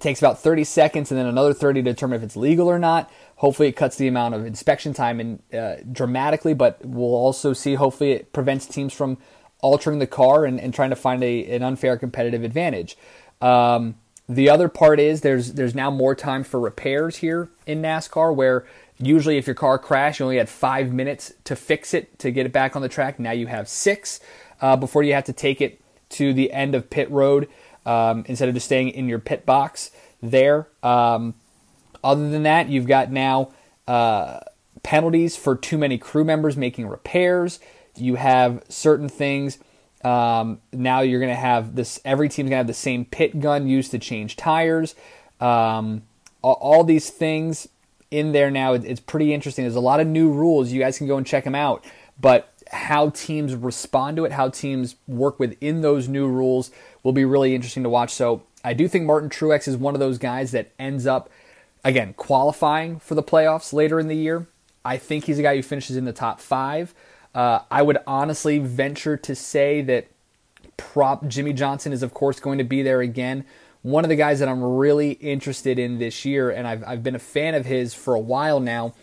[0.00, 3.10] takes about 30 seconds and then another 30 to determine if it's legal or not.
[3.36, 7.74] Hopefully, it cuts the amount of inspection time in, uh, dramatically, but we'll also see.
[7.74, 9.18] Hopefully, it prevents teams from
[9.60, 12.96] altering the car and, and trying to find a, an unfair competitive advantage.
[13.40, 13.96] Um,
[14.28, 18.66] the other part is there's there's now more time for repairs here in NASCAR, where
[18.98, 22.44] usually if your car crashed, you only had five minutes to fix it to get
[22.44, 23.18] it back on the track.
[23.18, 24.20] Now you have six
[24.60, 25.80] uh, before you have to take it
[26.10, 27.48] to the end of pit road
[27.88, 29.90] um, instead of just staying in your pit box
[30.22, 30.68] there.
[30.82, 31.34] Um,
[32.04, 33.52] other than that, you've got now
[33.88, 34.40] uh,
[34.82, 37.58] penalties for too many crew members making repairs.
[37.96, 39.58] You have certain things.
[40.04, 41.98] Um, now you're going to have this.
[42.04, 44.94] Every team's going to have the same pit gun used to change tires.
[45.40, 46.02] Um,
[46.42, 47.68] all, all, these things
[48.10, 48.74] in there now.
[48.74, 49.64] It, it's pretty interesting.
[49.64, 50.70] There's a lot of new rules.
[50.70, 51.84] You guys can go and check them out.
[52.20, 56.70] But how teams respond to it, how teams work within those new rules,
[57.02, 58.12] will be really interesting to watch.
[58.12, 61.30] So I do think Martin Truex is one of those guys that ends up
[61.84, 64.46] again, qualifying for the playoffs later in the year.
[64.84, 66.94] I think he's a guy who finishes in the top five.
[67.34, 70.08] Uh, I would honestly venture to say that
[70.76, 73.44] prop Jimmie Johnson is, of course, going to be there again.
[73.82, 77.14] One of the guys that I'm really interested in this year, and I've, I've been
[77.14, 78.94] a fan of his for a while now,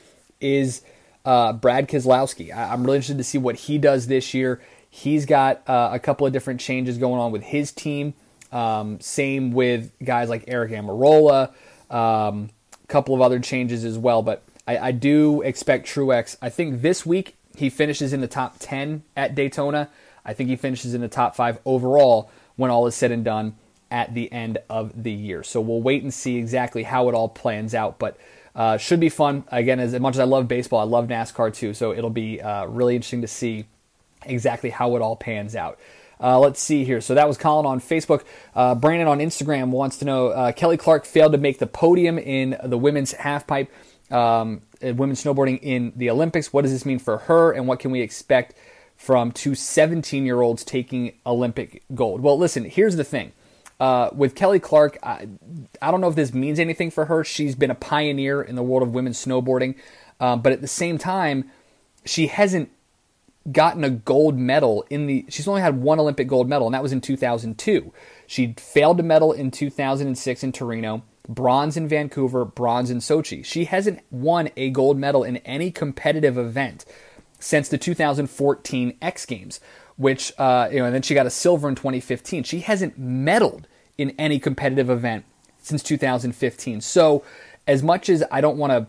[0.41, 0.81] is
[1.23, 2.55] uh, Brad Keselowski.
[2.55, 4.61] I, am really interested to see what he does this year.
[4.95, 8.13] He's got uh, a couple of different changes going on with his team.
[8.53, 11.51] Um, same with guys like Aric Almirola.
[11.93, 12.49] Um,
[12.87, 14.21] couple of other changes as well.
[14.21, 16.37] But I, I do expect Truex.
[16.41, 19.89] I think this week he finishes in the top 10 at Daytona.
[20.23, 23.55] I think he finishes in the top five overall when all is said and done
[23.91, 25.43] at the end of the year.
[25.43, 27.99] So we'll wait and see exactly how it all plans out.
[27.99, 28.17] But
[28.55, 29.43] uh, should be fun.
[29.49, 31.73] Again, as much as I love baseball, I love NASCAR too.
[31.73, 33.65] So it'll be uh, really interesting to see
[34.25, 35.79] exactly how it all pans out.
[36.21, 37.01] Uh, let's see here.
[37.01, 38.23] So that was Colin on Facebook.
[38.55, 42.17] Uh, Brandon on Instagram wants to know uh, Kelly Clark failed to make the podium
[42.17, 43.67] in the women's halfpipe,
[44.11, 46.53] um, uh, women's snowboarding in the Olympics.
[46.53, 48.53] What does this mean for her, and what can we expect
[48.95, 52.21] from two 17 year olds taking Olympic gold?
[52.21, 53.33] Well, listen, here's the thing.
[53.77, 55.27] Uh, with Kelly Clark, I,
[55.81, 57.25] I, don't know if this means anything for her.
[57.25, 59.75] She's been a pioneer in the world of women's snowboarding,
[60.21, 61.51] um, but at the same time,
[62.05, 62.69] she hasn't
[63.51, 66.83] gotten a gold medal in the she's only had one Olympic gold medal and that
[66.83, 67.93] was in 2002.
[68.27, 73.45] She failed to medal in 2006 in Torino, bronze in Vancouver, bronze in Sochi.
[73.45, 76.85] She hasn't won a gold medal in any competitive event
[77.39, 79.59] since the 2014 X Games,
[79.97, 82.43] which uh, you know, and then she got a silver in 2015.
[82.43, 83.65] She hasn't medaled
[83.97, 85.25] in any competitive event
[85.59, 86.81] since 2015.
[86.81, 87.23] So,
[87.67, 88.87] as much as I don't want to,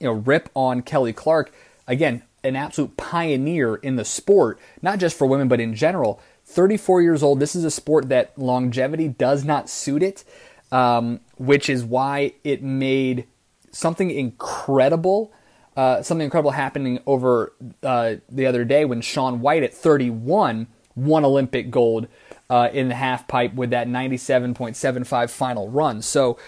[0.00, 1.52] you know, rip on Kelly Clark,
[1.86, 6.20] again, an absolute pioneer in the sport, not just for women, but in general.
[6.46, 7.40] 34 years old.
[7.40, 10.24] This is a sport that longevity does not suit it,
[10.70, 13.26] um, which is why it made
[13.72, 15.32] something incredible,
[15.76, 21.24] uh, something incredible happening over uh, the other day when Shaun White at 31 won
[21.24, 22.06] Olympic gold
[22.50, 26.02] uh, in the half pipe with that 97.75 final run.
[26.02, 26.38] So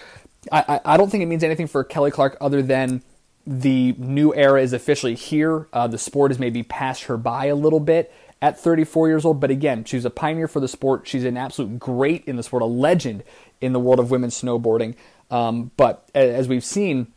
[0.51, 3.03] I, I don't think it means anything for Kelly Clark other than
[3.47, 5.67] the new era is officially here.
[5.71, 9.39] Uh, the sport has maybe passed her by a little bit at 34 years old,
[9.39, 11.07] but again, she's a pioneer for the sport.
[11.07, 13.23] She's an absolute great in the sport, a legend
[13.61, 14.95] in the world of women's snowboarding.
[15.31, 17.07] Um, but as we've seen,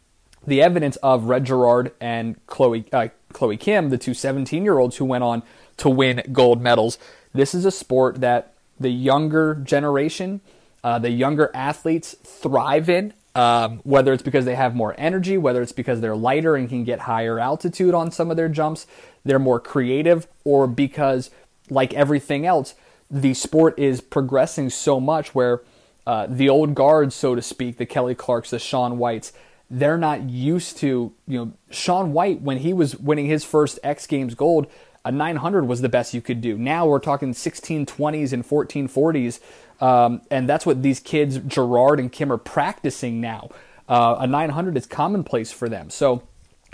[0.46, 4.96] the evidence of Red Gerard and Chloe uh, Chloe Kim, the two 17 year olds
[4.96, 5.42] who went on
[5.78, 6.96] to win gold medals,
[7.32, 10.40] this is a sport that the younger generation,
[10.82, 13.12] uh, the younger athletes thrive in.
[13.34, 16.82] Um, whether it's because they have more energy, whether it's because they're lighter and can
[16.82, 18.88] get higher altitude on some of their jumps,
[19.24, 21.30] they're more creative, or because,
[21.68, 22.74] like everything else,
[23.08, 25.62] the sport is progressing so much where
[26.06, 29.32] uh, the old guards, so to speak, the Kelly Clarks, the Shaun Whites,
[29.70, 34.06] they're not used to, you know, Shaun White, when he was winning his first X
[34.06, 34.66] Games gold,
[35.04, 36.58] a 900 was the best you could do.
[36.58, 39.40] Now we're talking 1620s and 1440s
[39.80, 43.50] um, and that's what these kids, Gerard and Kim, are practicing now.
[43.88, 45.90] uh, a 900 is commonplace for them.
[45.90, 46.22] So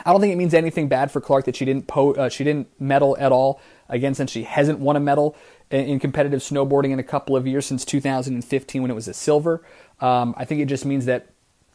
[0.04, 2.44] I don't think it means anything bad for Clark that she didn't po- uh, she
[2.44, 3.60] didn't medal at all.
[3.88, 5.36] Again, since she hasn't won a medal
[5.70, 9.14] in, in, competitive snowboarding in a couple of years since 2015 when it was a
[9.14, 9.62] silver.
[10.00, 11.28] Um, I think it just means that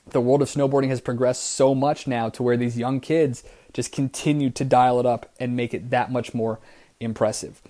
[0.07, 3.91] the world of snowboarding has progressed so much now to where these young kids just
[3.91, 6.59] continue to dial it up and make it that much more
[6.99, 7.61] impressive.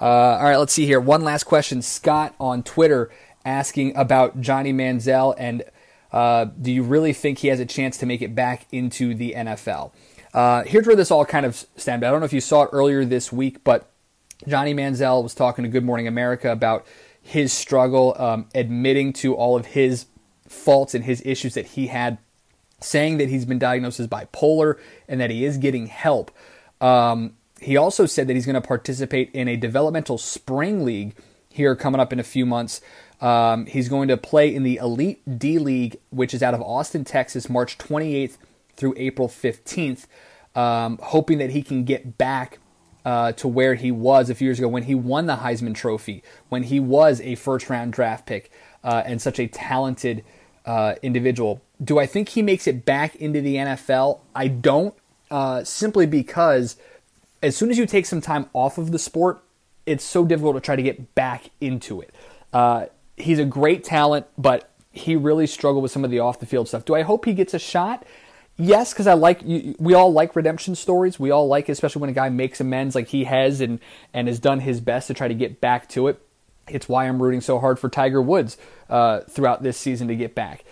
[0.00, 1.00] Uh, all right, let's see here.
[1.00, 1.82] One last question.
[1.82, 3.10] Scott on Twitter
[3.44, 5.64] asking about Johnny Manziel and
[6.12, 9.34] uh, do you really think he has a chance to make it back into the
[9.36, 9.92] NFL?
[10.32, 12.04] Uh, here's where this all kind of stemmed.
[12.04, 13.90] I don't know if you saw it earlier this week, but
[14.46, 16.86] Johnny Manziel was talking to Good Morning America about
[17.20, 20.06] his struggle, um, admitting to all of his
[20.48, 22.18] faults and his issues that he had,
[22.80, 24.78] saying that he's been diagnosed as bipolar
[25.08, 26.30] and that he is getting help.
[26.80, 31.14] Um, he also said that he's going to participate in a developmental spring league
[31.50, 32.80] here coming up in a few months.
[33.20, 37.04] Um, he's going to play in the Elite D League, which is out of Austin,
[37.04, 38.38] Texas, March 28th
[38.76, 40.06] through April 15th,
[40.54, 42.58] um, hoping that he can get back
[43.04, 46.22] uh, to where he was a few years ago when he won the Heisman Trophy,
[46.48, 48.50] when he was a first round draft pick
[48.82, 50.24] uh, and such a talented
[50.64, 51.60] uh, individual.
[51.82, 54.20] Do I think he makes it back into the NFL?
[54.34, 54.94] I don't,
[55.30, 56.76] uh, simply because
[57.42, 59.42] as soon as you take some time off of the sport,
[59.86, 62.14] it's so difficult to try to get back into it.
[62.52, 62.86] Uh,
[63.16, 66.68] he's a great talent, but he really struggled with some of the off the field
[66.68, 66.84] stuff.
[66.84, 68.04] Do I hope he gets a shot?
[68.56, 71.18] Yes, because I like we all like redemption stories.
[71.18, 73.80] We all like, especially when a guy makes amends like he has and
[74.12, 76.20] and has done his best to try to get back to it.
[76.68, 78.58] It's why I'm rooting so hard for Tiger Woods
[78.90, 80.64] uh, throughout this season to get back.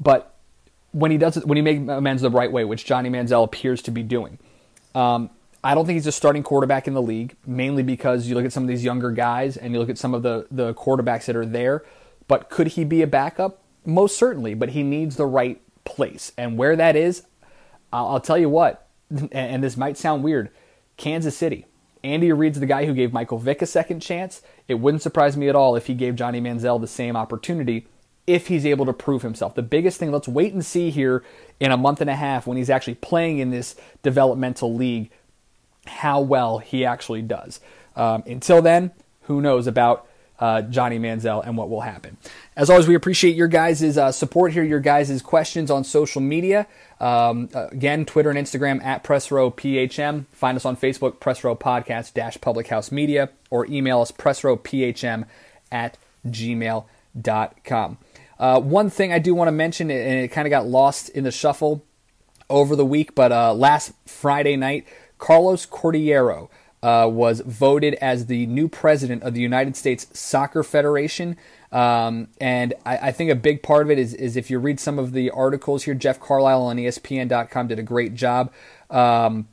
[0.00, 0.34] But
[0.90, 3.80] when he does it, when he makes amends the right way, which Johnny Manziel appears
[3.82, 4.38] to be doing,
[4.94, 5.30] um,
[5.66, 7.34] I don't think he's a starting quarterback in the league.
[7.44, 10.14] Mainly because you look at some of these younger guys and you look at some
[10.14, 11.84] of the the quarterbacks that are there.
[12.28, 13.62] But could he be a backup?
[13.84, 14.54] Most certainly.
[14.54, 17.24] But he needs the right place, and where that is,
[17.92, 18.86] I'll, I'll tell you what,
[19.32, 20.50] and this might sound weird
[20.96, 21.66] Kansas City.
[22.04, 24.42] Andy Reid's the guy who gave Michael Vick a second chance.
[24.68, 27.88] It wouldn't surprise me at all if he gave Johnny Manziel the same opportunity
[28.28, 29.56] if he's able to prove himself.
[29.56, 31.24] The biggest thing, let's wait and see here
[31.58, 35.10] in a month and a half when he's actually playing in this developmental league
[35.86, 37.60] how well he actually does.
[37.94, 40.06] Um, until then, who knows about
[40.38, 42.16] uh, Johnny Manziel and what will happen.
[42.56, 46.66] As always, we appreciate your guys' uh, support here, your guys' questions on social media.
[47.00, 50.26] Um, again, Twitter and Instagram at PressRowPHM.
[50.32, 55.24] Find us on Facebook, Press Row Podcast Public House Media, or email us PressRowPHM
[55.72, 57.98] at gmail.com.
[58.38, 61.24] Uh, one thing I do want to mention, and it kind of got lost in
[61.24, 61.82] the shuffle
[62.50, 64.86] over the week, but uh, last Friday night,
[65.18, 66.48] Carlos Cordeiro
[66.82, 71.36] uh, was voted as the new president of the United States Soccer Federation.
[71.72, 74.78] Um, and I, I, think a big part of it is, is if you read
[74.78, 78.52] some of the articles here, Jeff Carlisle on ESPN.com did a great job.
[78.88, 79.48] Um,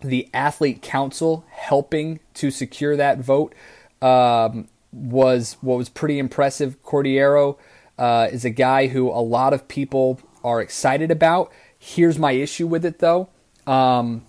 [0.00, 3.54] the Athlete Council helping to secure that vote
[4.00, 6.82] um, was what was pretty impressive.
[6.82, 7.58] Cordeiro
[7.98, 11.52] uh, is a guy who a lot of people are excited about.
[11.78, 13.28] Here's my issue with it, though.
[13.66, 14.24] Um,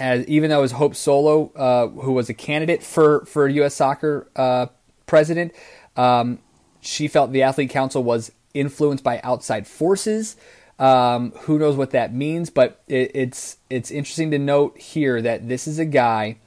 [0.00, 3.74] as even though it was Hope Solo, uh, who was a candidate for for U.S.
[3.74, 4.66] Soccer uh,
[5.06, 5.52] president,
[5.94, 6.40] um,
[6.80, 10.36] she felt the athlete council was influenced by outside forces.
[10.78, 12.48] Um, who knows what that means?
[12.48, 16.38] But it, it's it's interesting to note here that this is a guy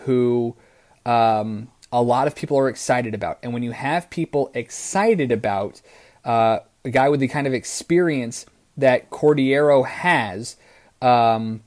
[0.00, 0.56] who
[1.04, 5.82] um, a lot of people are excited about, and when you have people excited about
[6.24, 8.46] uh, a guy with the kind of experience
[8.78, 10.56] that Cordeiro has.
[11.02, 11.62] Um,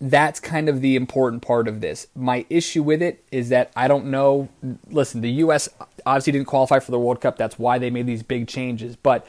[0.00, 2.06] that's kind of the important part of this.
[2.14, 4.48] My issue with it is that I don't know.
[4.88, 5.68] Listen, the U.S.
[6.06, 7.36] obviously didn't qualify for the World Cup.
[7.36, 8.96] That's why they made these big changes.
[8.96, 9.26] But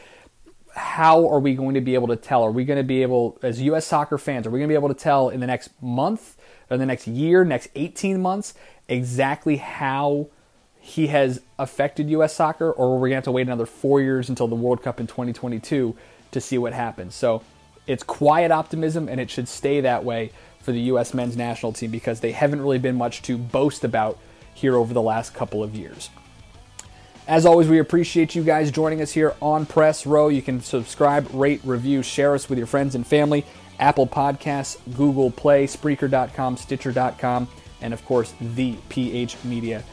[0.74, 2.44] how are we going to be able to tell?
[2.44, 3.86] Are we going to be able, as U.S.
[3.86, 6.38] soccer fans, are we going to be able to tell in the next month,
[6.70, 8.54] or the next year, next 18 months,
[8.88, 10.28] exactly how
[10.80, 12.34] he has affected U.S.
[12.34, 14.82] soccer, or are we going to have to wait another four years until the World
[14.82, 15.98] Cup in 2022
[16.32, 17.14] to see what happens?
[17.14, 17.44] So
[17.88, 21.14] it's quiet optimism, and it should stay that way for the U.S.
[21.14, 24.18] men's national team because they haven't really been much to boast about
[24.54, 26.10] here over the last couple of years.
[27.28, 30.28] As always, we appreciate you guys joining us here on Press Row.
[30.28, 33.46] You can subscribe, rate, review, share us with your friends and family.
[33.80, 37.48] Apple Podcasts, Google Play, Spreaker.com, Stitcher.com,
[37.82, 39.84] and of course, thephmedia.com.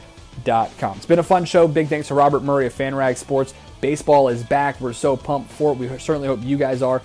[0.97, 1.67] It's been a fun show.
[1.67, 3.53] Big thanks to Robert Murray of FanRag Sports.
[3.81, 4.79] Baseball is back.
[4.79, 5.77] We're so pumped for it.
[5.77, 7.01] We certainly hope you guys are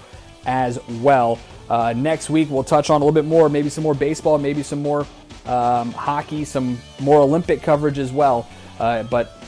[0.46, 1.38] as well.
[1.68, 4.62] Uh, next week, we'll touch on a little bit more, maybe some more baseball, maybe
[4.62, 5.06] some more
[5.46, 8.48] um, hockey, some more Olympic coverage as well.
[8.78, 9.38] Uh, but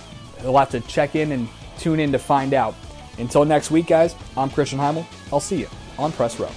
[0.43, 1.49] we'll have to check in and
[1.79, 2.75] tune in to find out.
[3.19, 5.07] Until next week, guys, I'm Christian Heimel.
[5.33, 6.51] I'll see you on Press Row.